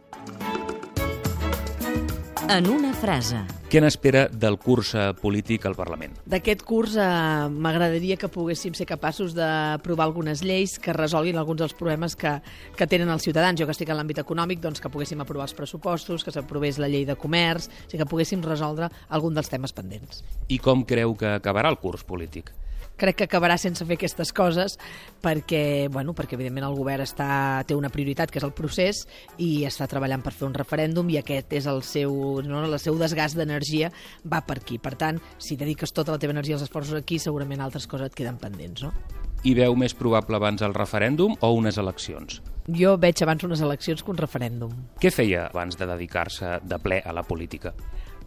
En 2.49 2.67
una 2.67 2.91
frase. 2.91 3.37
Què 3.71 3.79
n'espera 3.79 4.25
del 4.27 4.57
curs 4.59 4.89
eh, 4.91 5.05
polític 5.15 5.63
al 5.69 5.77
Parlament? 5.79 6.17
D'aquest 6.27 6.65
curs 6.67 6.97
eh, 6.99 7.05
m'agradaria 7.47 8.17
que 8.19 8.27
poguéssim 8.27 8.75
ser 8.75 8.89
capaços 8.89 9.31
d'aprovar 9.37 10.09
algunes 10.09 10.43
lleis 10.43 10.75
que 10.83 10.91
resolguin 10.91 11.39
alguns 11.39 11.63
dels 11.63 11.77
problemes 11.79 12.19
que, 12.19 12.33
que 12.75 12.89
tenen 12.91 13.13
els 13.15 13.23
ciutadans. 13.23 13.55
Jo 13.55 13.69
que 13.69 13.77
estic 13.77 13.87
en 13.87 14.01
l'àmbit 14.01 14.19
econòmic, 14.25 14.59
doncs 14.59 14.83
que 14.83 14.91
poguéssim 14.91 15.23
aprovar 15.23 15.47
els 15.47 15.55
pressupostos, 15.55 16.27
que 16.27 16.35
s'aprovés 16.35 16.75
la 16.75 16.91
llei 16.91 17.07
de 17.07 17.15
comerç, 17.15 17.71
o 17.71 17.87
sigui, 17.87 18.03
que 18.03 18.11
poguéssim 18.17 18.43
resoldre 18.43 18.91
algun 19.07 19.39
dels 19.39 19.47
temes 19.55 19.71
pendents. 19.71 20.25
I 20.51 20.59
com 20.59 20.83
creu 20.83 21.15
que 21.15 21.37
acabarà 21.39 21.71
el 21.71 21.79
curs 21.79 22.03
polític? 22.03 22.51
Crec 22.97 23.19
que 23.19 23.27
acabarà 23.27 23.57
sense 23.61 23.85
fer 23.85 23.97
aquestes 23.99 24.31
coses 24.35 24.77
perquè, 25.23 25.87
bueno, 25.91 26.15
perquè 26.17 26.37
evidentment 26.37 26.67
el 26.69 26.77
govern 26.77 27.05
està, 27.05 27.63
té 27.67 27.75
una 27.77 27.91
prioritat 27.93 28.31
que 28.31 28.39
és 28.41 28.47
el 28.47 28.55
procés 28.55 29.03
i 29.41 29.65
està 29.67 29.87
treballant 29.91 30.23
per 30.25 30.33
fer 30.35 30.47
un 30.47 30.55
referèndum 30.57 31.09
i 31.11 31.19
aquest 31.21 31.53
és 31.59 31.69
el 31.71 31.83
seu, 31.83 32.41
no, 32.45 32.63
el 32.65 32.79
seu 32.81 32.97
desgast 32.99 33.37
d'energia 33.37 33.91
va 34.23 34.41
per 34.45 34.59
aquí. 34.61 34.79
Per 34.79 34.95
tant, 34.99 35.21
si 35.37 35.59
dediques 35.59 35.93
tota 35.93 36.15
la 36.15 36.21
teva 36.21 36.35
energia 36.35 36.57
als 36.59 36.65
esforços 36.67 36.97
aquí, 36.97 37.19
segurament 37.19 37.61
altres 37.61 37.87
coses 37.87 38.11
et 38.11 38.17
queden 38.17 38.39
pendents, 38.41 38.87
no? 38.87 38.93
i 39.45 39.53
veu 39.53 39.75
més 39.77 39.93
probable 39.93 40.39
abans 40.39 40.63
el 40.65 40.73
referèndum 40.73 41.35
o 41.45 41.51
unes 41.53 41.77
eleccions? 41.77 42.39
Jo 42.65 42.95
veig 42.97 43.21
abans 43.21 43.43
unes 43.45 43.61
eleccions 43.61 44.01
que 44.01 44.09
un 44.09 44.17
referèndum. 44.17 44.71
Què 45.01 45.11
feia 45.13 45.45
abans 45.51 45.77
de 45.77 45.85
dedicar-se 45.85 46.55
de 46.65 46.79
ple 46.81 46.97
a 47.05 47.13
la 47.13 47.21
política? 47.23 47.75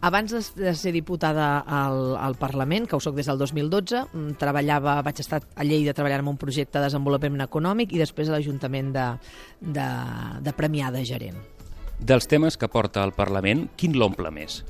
Abans 0.01 0.31
de, 0.31 0.39
de 0.63 0.73
ser 0.79 0.93
diputada 0.95 1.59
al, 1.59 2.15
al 2.15 2.35
Parlament, 2.39 2.87
que 2.87 2.95
ho 2.95 3.01
soc 3.03 3.17
des 3.17 3.27
del 3.27 3.39
2012, 3.41 4.05
mm, 4.07 4.37
treballava, 4.39 4.95
vaig 5.03 5.19
estar 5.19 5.41
a 5.43 5.67
Lleida 5.67 5.93
treballant 5.93 6.23
en 6.23 6.31
un 6.31 6.39
projecte 6.39 6.79
de 6.79 6.85
desenvolupament 6.87 7.43
econòmic 7.43 7.91
i 7.91 7.99
després 7.99 8.29
a 8.29 8.37
l'Ajuntament 8.37 8.93
de, 8.95 9.07
de, 9.59 9.87
de 10.45 10.55
Premià 10.55 10.93
de 10.95 11.03
Gerent. 11.03 11.39
Dels 11.99 12.31
temes 12.31 12.55
que 12.55 12.71
porta 12.71 13.03
al 13.03 13.11
Parlament, 13.11 13.67
quin 13.75 13.97
l'omple 13.99 14.31
més? 14.31 14.61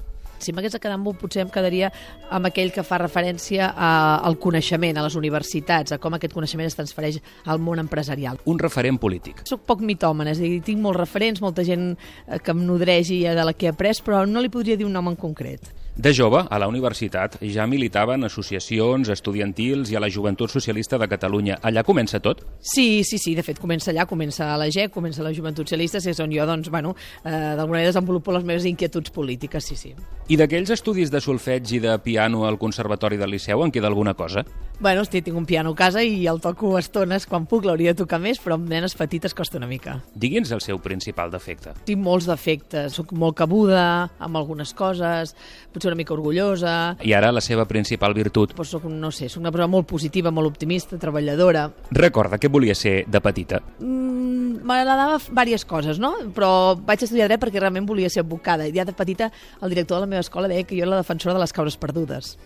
Si 0.44 0.54
m'hagués 0.54 0.76
de 0.76 0.82
quedar 0.82 0.98
amb 0.98 1.10
un, 1.12 1.18
potser 1.20 1.44
em 1.46 1.52
quedaria 1.54 1.92
amb 2.30 2.50
aquell 2.50 2.72
que 2.76 2.86
fa 2.86 3.00
referència 3.02 3.72
a, 3.72 3.92
al 4.26 4.40
coneixement, 4.42 4.98
a 4.98 5.06
les 5.06 5.18
universitats, 5.20 5.96
a 5.96 6.00
com 6.02 6.18
aquest 6.18 6.36
coneixement 6.36 6.70
es 6.70 6.78
transfereix 6.78 7.20
al 7.46 7.62
món 7.64 7.82
empresarial. 7.82 8.42
Un 8.50 8.62
referent 8.62 9.00
polític. 9.02 9.44
Soc 9.50 9.66
poc 9.70 9.84
mitòmen, 9.86 10.30
és 10.32 10.40
a 10.42 10.46
dir, 10.46 10.62
tinc 10.66 10.82
molts 10.84 11.00
referents, 11.00 11.44
molta 11.44 11.66
gent 11.68 11.92
eh, 11.94 12.40
que 12.40 12.56
em 12.56 12.66
nodregi 12.68 13.22
de 13.28 13.46
la 13.46 13.54
que 13.54 13.70
he 13.70 13.74
après, 13.74 13.98
però 14.06 14.26
no 14.28 14.42
li 14.44 14.52
podria 14.54 14.78
dir 14.78 14.88
un 14.88 14.96
nom 14.96 15.12
en 15.12 15.18
concret. 15.20 15.79
De 16.00 16.14
jove, 16.14 16.40
a 16.50 16.58
la 16.58 16.68
universitat, 16.72 17.34
ja 17.52 17.66
militava 17.68 18.14
en 18.16 18.24
associacions 18.24 19.10
estudiantils 19.12 19.90
i 19.92 19.98
a 19.98 20.00
la 20.00 20.08
Joventut 20.08 20.48
Socialista 20.48 20.96
de 20.96 21.10
Catalunya. 21.12 21.58
Allà 21.60 21.84
comença 21.84 22.22
tot? 22.24 22.46
Sí, 22.64 23.04
sí, 23.04 23.18
sí, 23.20 23.34
de 23.36 23.44
fet 23.44 23.60
comença 23.60 23.92
allà, 23.92 24.06
comença 24.08 24.48
a 24.54 24.56
la 24.56 24.70
GEC, 24.72 24.94
comença 24.96 25.20
a 25.20 25.26
la 25.28 25.34
Joventut 25.36 25.68
Socialista, 25.68 26.00
és 26.00 26.24
on 26.24 26.32
jo, 26.32 26.46
doncs, 26.48 26.72
bueno, 26.72 26.96
eh, 27.26 27.34
d'alguna 27.34 27.82
manera 27.82 27.92
desenvolupo 27.92 28.32
les 28.32 28.48
meves 28.48 28.70
inquietuds 28.72 29.12
polítiques, 29.12 29.68
sí, 29.68 29.76
sí. 29.76 29.92
I 30.32 30.40
d'aquells 30.40 30.72
estudis 30.72 31.12
de 31.12 31.20
solfeig 31.20 31.76
i 31.76 31.84
de 31.84 32.00
piano 32.00 32.48
al 32.48 32.56
Conservatori 32.64 33.20
del 33.20 33.36
Liceu 33.36 33.68
en 33.68 33.76
queda 33.76 33.92
alguna 33.92 34.16
cosa? 34.16 34.46
Bueno, 34.80 35.02
hosti, 35.02 35.20
tinc 35.20 35.36
un 35.36 35.44
piano 35.44 35.74
a 35.74 35.76
casa 35.76 36.00
i 36.08 36.22
el 36.32 36.38
toco 36.40 36.78
estones 36.80 37.26
quan 37.28 37.44
puc, 37.52 37.66
l'hauria 37.68 37.92
de 37.92 38.00
tocar 38.00 38.16
més, 38.24 38.38
però 38.40 38.56
amb 38.56 38.70
nenes 38.72 38.94
petites 38.96 39.34
costa 39.36 39.58
una 39.60 39.68
mica. 39.68 39.98
Digui'ns 40.16 40.54
el 40.56 40.62
seu 40.64 40.78
principal 40.80 41.34
defecte. 41.34 41.74
Tinc 41.84 42.00
molts 42.00 42.30
defectes, 42.30 42.94
sóc 42.96 43.12
molt 43.12 43.36
cabuda 43.36 43.82
amb 44.24 44.40
algunes 44.40 44.72
coses, 44.72 45.34
potser 45.74 45.90
una 45.92 45.98
mica 46.00 46.16
orgullosa... 46.16 46.76
I 47.04 47.12
ara 47.12 47.34
la 47.36 47.44
seva 47.44 47.66
principal 47.68 48.16
virtut? 48.16 48.54
Pues 48.56 48.72
soc, 48.72 48.86
no 48.88 49.12
sé, 49.12 49.28
soc 49.28 49.42
una 49.44 49.52
persona 49.52 49.68
molt 49.74 49.90
positiva, 49.90 50.32
molt 50.32 50.48
optimista, 50.48 50.96
treballadora. 51.02 51.66
Recorda 51.92 52.40
què 52.40 52.48
volia 52.48 52.76
ser 52.78 53.02
de 53.04 53.22
petita? 53.26 53.60
Mm, 53.84 54.62
M'agradava 54.64 55.18
diverses 55.20 55.66
coses, 55.68 56.00
no? 56.00 56.14
Però 56.36 56.78
vaig 56.88 57.04
estudiar 57.04 57.28
dret 57.28 57.44
perquè 57.44 57.60
realment 57.60 57.88
volia 57.90 58.08
ser 58.08 58.24
advocada. 58.24 58.64
I 58.64 58.72
ja 58.76 58.88
de 58.88 58.96
petita 58.96 59.28
el 59.60 59.76
director 59.76 60.00
de 60.00 60.08
la 60.08 60.12
meva 60.16 60.24
escola 60.24 60.48
deia 60.48 60.64
que 60.64 60.80
jo 60.80 60.88
era 60.88 60.94
la 60.96 61.04
defensora 61.04 61.36
de 61.36 61.44
les 61.44 61.56
causes 61.56 61.76
perdudes. 61.76 62.38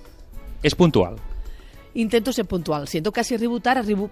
És 0.63 0.73
puntual. 0.73 1.21
Intento 1.95 2.33
ser 2.33 2.45
puntual. 2.45 2.87
Si 2.87 2.97
en 2.97 3.03
tot 3.03 3.13
cas 3.13 3.27
si 3.27 3.35
arribo 3.35 3.59
tard, 3.59 3.83
arribo 3.83 4.09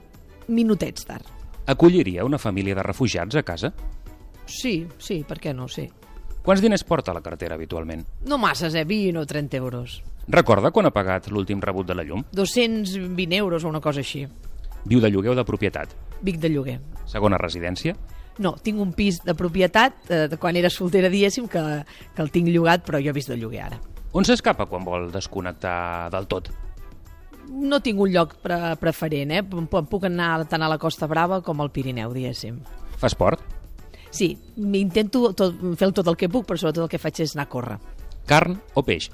minutets 0.47 1.05
tard. 1.05 1.25
Acolliria 1.65 2.25
una 2.25 2.37
família 2.37 2.75
de 2.75 2.83
refugiats 2.83 3.35
a 3.35 3.43
casa? 3.43 3.73
Sí, 4.45 4.87
sí, 4.97 5.23
per 5.27 5.39
què 5.39 5.53
no? 5.55 5.67
Sí. 5.67 5.87
Quants 6.41 6.61
diners 6.61 6.83
porta 6.83 7.13
la 7.13 7.21
cartera 7.21 7.55
habitualment? 7.55 8.03
No 8.25 8.37
masses, 8.41 8.73
eh? 8.75 8.83
20 8.85 9.19
o 9.19 9.25
30 9.25 9.57
euros. 9.57 10.01
Recorda 10.27 10.71
quan 10.71 10.87
ha 10.89 10.93
pagat 10.93 11.29
l'últim 11.29 11.61
rebut 11.61 11.87
de 11.87 11.95
la 11.95 12.03
llum? 12.03 12.23
220 12.33 13.35
euros 13.37 13.63
o 13.63 13.69
una 13.69 13.81
cosa 13.81 14.01
així. 14.01 14.25
Viu 14.85 14.99
de 15.01 15.11
lloguer 15.11 15.31
o 15.33 15.37
de 15.37 15.45
propietat? 15.45 15.93
Vic 16.21 16.39
de 16.41 16.49
lloguer. 16.49 16.79
Segona 17.05 17.37
residència? 17.37 17.93
No, 18.41 18.55
tinc 18.63 18.79
un 18.81 18.93
pis 18.97 19.19
de 19.21 19.35
propietat 19.37 20.09
eh, 20.09 20.27
de 20.31 20.37
quan 20.41 20.57
era 20.57 20.69
soltera, 20.73 21.09
diguéssim, 21.13 21.47
que, 21.51 21.61
que 22.15 22.21
el 22.23 22.31
tinc 22.33 22.49
llogat, 22.49 22.85
però 22.87 23.01
jo 23.03 23.11
he 23.11 23.17
vist 23.17 23.29
de 23.29 23.37
lloguer 23.37 23.65
ara. 23.67 23.77
On 24.17 24.25
s'escapa 24.25 24.65
quan 24.65 24.83
vol 24.83 25.11
desconnectar 25.13 26.09
del 26.11 26.25
tot? 26.31 26.49
No 27.51 27.81
tinc 27.83 27.99
un 27.99 28.11
lloc 28.13 28.37
pre 28.43 28.57
preferent, 28.79 29.31
eh? 29.35 29.41
Puc 29.43 30.05
anar 30.07 30.45
tant 30.47 30.63
a 30.63 30.69
la 30.71 30.79
Costa 30.79 31.07
Brava 31.11 31.41
com 31.43 31.59
al 31.59 31.71
Pirineu, 31.73 32.13
diguéssim. 32.15 32.61
Fa 33.01 33.09
esport? 33.11 33.43
Sí, 34.11 34.33
intento 34.57 35.31
tot, 35.35 35.59
fer 35.79 35.91
tot 35.95 36.07
el 36.07 36.17
que 36.19 36.29
puc, 36.31 36.45
però 36.47 36.59
sobretot 36.59 36.85
el 36.85 36.91
que 36.91 36.99
faig 36.99 37.21
és 37.23 37.35
anar 37.35 37.47
a 37.47 37.51
córrer. 37.51 37.77
Carn 38.27 38.57
o 38.75 38.83
peix? 38.87 39.09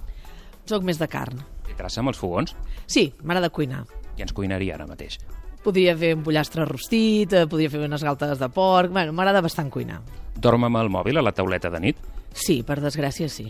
Soc 0.69 0.85
més 0.85 0.99
de 1.01 1.07
carn. 1.09 1.39
Té 1.65 1.75
traça 1.77 2.01
amb 2.01 2.11
els 2.11 2.19
fogons? 2.19 2.53
Sí, 2.85 3.07
m'agrada 3.23 3.49
cuinar. 3.53 3.85
I 4.17 4.25
ens 4.25 4.33
cuinaria 4.33 4.75
ara 4.75 4.87
mateix. 4.89 5.17
Podria 5.63 5.95
fer 5.97 6.13
un 6.15 6.23
pollastre 6.25 6.65
rostit, 6.65 7.33
eh, 7.33 7.45
podria 7.49 7.71
fer 7.73 7.81
unes 7.85 8.03
galtes 8.05 8.37
de 8.39 8.49
porc... 8.53 8.91
Bueno, 8.93 9.13
m'agrada 9.13 9.41
bastant 9.45 9.69
cuinar. 9.73 10.01
Dorm 10.37 10.67
amb 10.67 10.81
el 10.81 10.89
mòbil 10.93 11.17
a 11.17 11.25
la 11.25 11.33
tauleta 11.35 11.71
de 11.73 11.81
nit? 11.83 12.01
Sí, 12.37 12.61
per 12.63 12.77
desgràcia 12.83 13.29
sí. 13.29 13.47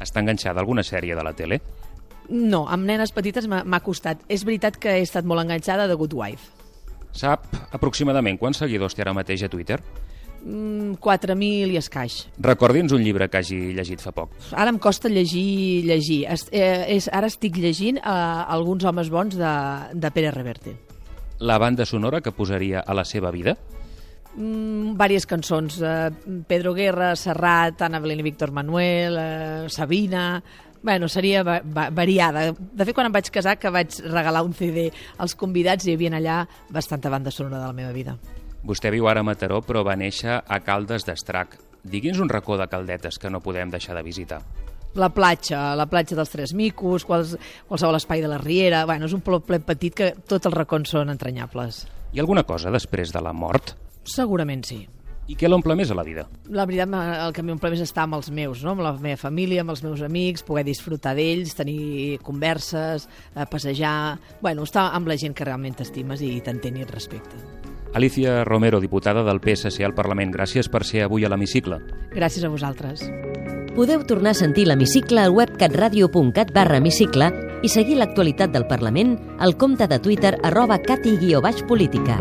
Està 0.00 0.22
enganxada 0.22 0.62
alguna 0.62 0.82
sèrie 0.86 1.16
de 1.16 1.24
la 1.24 1.34
tele? 1.36 1.60
No, 2.28 2.64
amb 2.68 2.86
nenes 2.88 3.12
petites 3.12 3.46
m'ha 3.48 3.80
costat. 3.84 4.22
És 4.28 4.44
veritat 4.48 4.78
que 4.80 4.98
he 4.98 5.04
estat 5.04 5.26
molt 5.28 5.44
enganxada 5.44 5.88
de 5.90 5.96
Good 5.98 6.16
Wife. 6.16 6.52
Sap 7.14 7.46
aproximadament 7.72 8.40
quants 8.40 8.58
seguidors 8.64 8.96
té 8.96 9.04
ara 9.04 9.14
mateix 9.14 9.44
a 9.44 9.50
Twitter? 9.52 9.78
Mm, 10.44 10.98
4.000 11.00 11.72
i 11.72 11.78
escaix. 11.80 12.16
Recordi'ns 12.44 12.92
un 12.92 13.04
llibre 13.04 13.30
que 13.32 13.40
hagi 13.40 13.58
llegit 13.76 14.02
fa 14.04 14.12
poc. 14.12 14.34
Ara 14.52 14.72
em 14.74 14.80
costa 14.82 15.08
llegir, 15.08 15.84
llegir. 15.88 16.24
Es, 16.28 16.48
eh, 16.52 16.84
és, 16.96 17.08
ara 17.12 17.30
estic 17.32 17.56
llegint 17.56 18.00
eh, 18.02 18.02
alguns 18.04 18.84
homes 18.84 19.08
bons 19.10 19.38
de, 19.40 19.54
de 19.94 20.10
Pere 20.12 20.34
Reverte. 20.34 20.76
La 21.40 21.56
banda 21.58 21.86
sonora 21.86 22.20
que 22.20 22.32
posaria 22.32 22.80
a 22.80 22.94
la 22.94 23.06
seva 23.08 23.32
vida? 23.32 23.56
Mm, 24.36 24.98
vàries 25.00 25.24
cançons. 25.26 25.80
Eh, 25.80 26.10
Pedro 26.46 26.74
Guerra, 26.74 27.14
Serrat, 27.16 27.80
Ana 27.82 28.02
Belén 28.04 28.20
i 28.20 28.28
Víctor 28.28 28.52
Manuel, 28.52 29.18
eh, 29.18 29.66
Sabina... 29.68 30.42
Bueno, 30.84 31.08
seria 31.08 31.42
va, 31.42 31.62
va, 31.64 31.88
variada. 31.88 32.50
De 32.52 32.84
fet, 32.84 32.92
quan 32.92 33.08
em 33.08 33.14
vaig 33.14 33.30
casar, 33.32 33.56
que 33.56 33.72
vaig 33.72 33.96
regalar 34.04 34.42
un 34.44 34.52
CD 34.52 34.90
als 35.16 35.32
convidats, 35.40 35.86
hi 35.88 35.94
havia 35.96 36.12
allà 36.18 36.42
bastanta 36.68 37.08
banda 37.08 37.32
sonora 37.32 37.62
de 37.62 37.70
la 37.70 37.72
meva 37.72 37.94
vida. 37.96 38.18
Vostè 38.68 38.92
viu 38.92 39.08
ara 39.08 39.24
a 39.24 39.24
Mataró, 39.24 39.62
però 39.64 39.80
va 39.84 39.96
néixer 39.96 40.36
a 40.44 40.60
Caldes 40.64 41.08
d'Estrac. 41.08 41.56
Digui'ns 41.88 42.20
un 42.20 42.28
racó 42.28 42.58
de 42.60 42.68
caldetes 42.68 43.16
que 43.20 43.32
no 43.32 43.40
podem 43.40 43.72
deixar 43.72 43.96
de 43.96 44.04
visitar. 44.04 44.42
La 44.94 45.08
platja, 45.08 45.74
la 45.74 45.88
platja 45.90 46.16
dels 46.16 46.30
Tres 46.30 46.52
Micos, 46.54 47.04
quals, 47.08 47.34
qualsevol 47.66 47.96
espai 47.98 48.20
de 48.20 48.28
la 48.30 48.38
Riera... 48.38 48.84
Bueno, 48.84 49.08
és 49.08 49.16
un 49.16 49.24
ple 49.24 49.40
petit 49.40 49.96
que 49.96 50.12
tots 50.28 50.46
els 50.46 50.54
racons 50.54 50.92
són 50.92 51.10
entranyables. 51.10 51.86
Hi 52.12 52.20
ha 52.20 52.24
alguna 52.28 52.44
cosa 52.44 52.70
després 52.70 53.12
de 53.12 53.24
la 53.24 53.32
mort? 53.32 53.74
Segurament 54.04 54.68
sí. 54.68 54.84
I 55.26 55.36
què 55.40 55.48
l'omple 55.48 55.76
més 55.76 55.90
a 55.90 55.96
la 55.96 56.04
vida? 56.04 56.26
La 56.52 56.66
veritat, 56.68 56.92
el 57.24 57.32
que 57.32 57.42
m'omple 57.44 57.70
més 57.72 57.80
és 57.80 57.88
estar 57.88 58.04
amb 58.04 58.18
els 58.18 58.28
meus, 58.34 58.64
no? 58.64 58.74
amb 58.74 58.84
la 58.84 58.92
meva 59.00 59.16
família, 59.20 59.62
amb 59.64 59.72
els 59.72 59.84
meus 59.84 60.02
amics, 60.04 60.44
poder 60.44 60.66
disfrutar 60.68 61.14
d'ells, 61.16 61.56
tenir 61.56 62.18
converses, 62.24 63.08
eh, 63.34 63.46
passejar... 63.50 64.18
Bueno, 64.42 64.68
estar 64.68 64.90
amb 64.92 65.08
la 65.08 65.16
gent 65.20 65.36
que 65.36 65.46
realment 65.48 65.78
t'estimes 65.80 66.20
i 66.24 66.36
t'entén 66.44 66.76
i 66.76 66.84
et 66.84 66.92
respecta. 66.92 67.40
Alicia 67.94 68.42
Romero, 68.44 68.80
diputada 68.82 69.22
del 69.24 69.40
PSC 69.40 69.86
al 69.86 69.94
Parlament, 69.94 70.32
gràcies 70.34 70.68
per 70.68 70.82
ser 70.84 71.04
avui 71.06 71.24
a 71.24 71.30
l'hemicicle. 71.30 71.78
Gràcies 72.12 72.44
a 72.44 72.50
vosaltres. 72.50 73.06
Podeu 73.74 74.04
tornar 74.06 74.34
a 74.34 74.38
sentir 74.38 74.66
l'hemicicle 74.68 75.22
al 75.22 75.32
web 75.34 75.54
catradio.cat 75.58 76.52
barra 76.54 76.78
hemicicle 76.82 77.30
i 77.64 77.70
seguir 77.72 77.96
l'actualitat 77.98 78.52
del 78.54 78.68
Parlament 78.70 79.16
al 79.38 79.56
compte 79.56 79.88
de 79.88 79.98
Twitter 80.02 80.36
arroba 80.42 80.82
cati-política. 80.82 82.20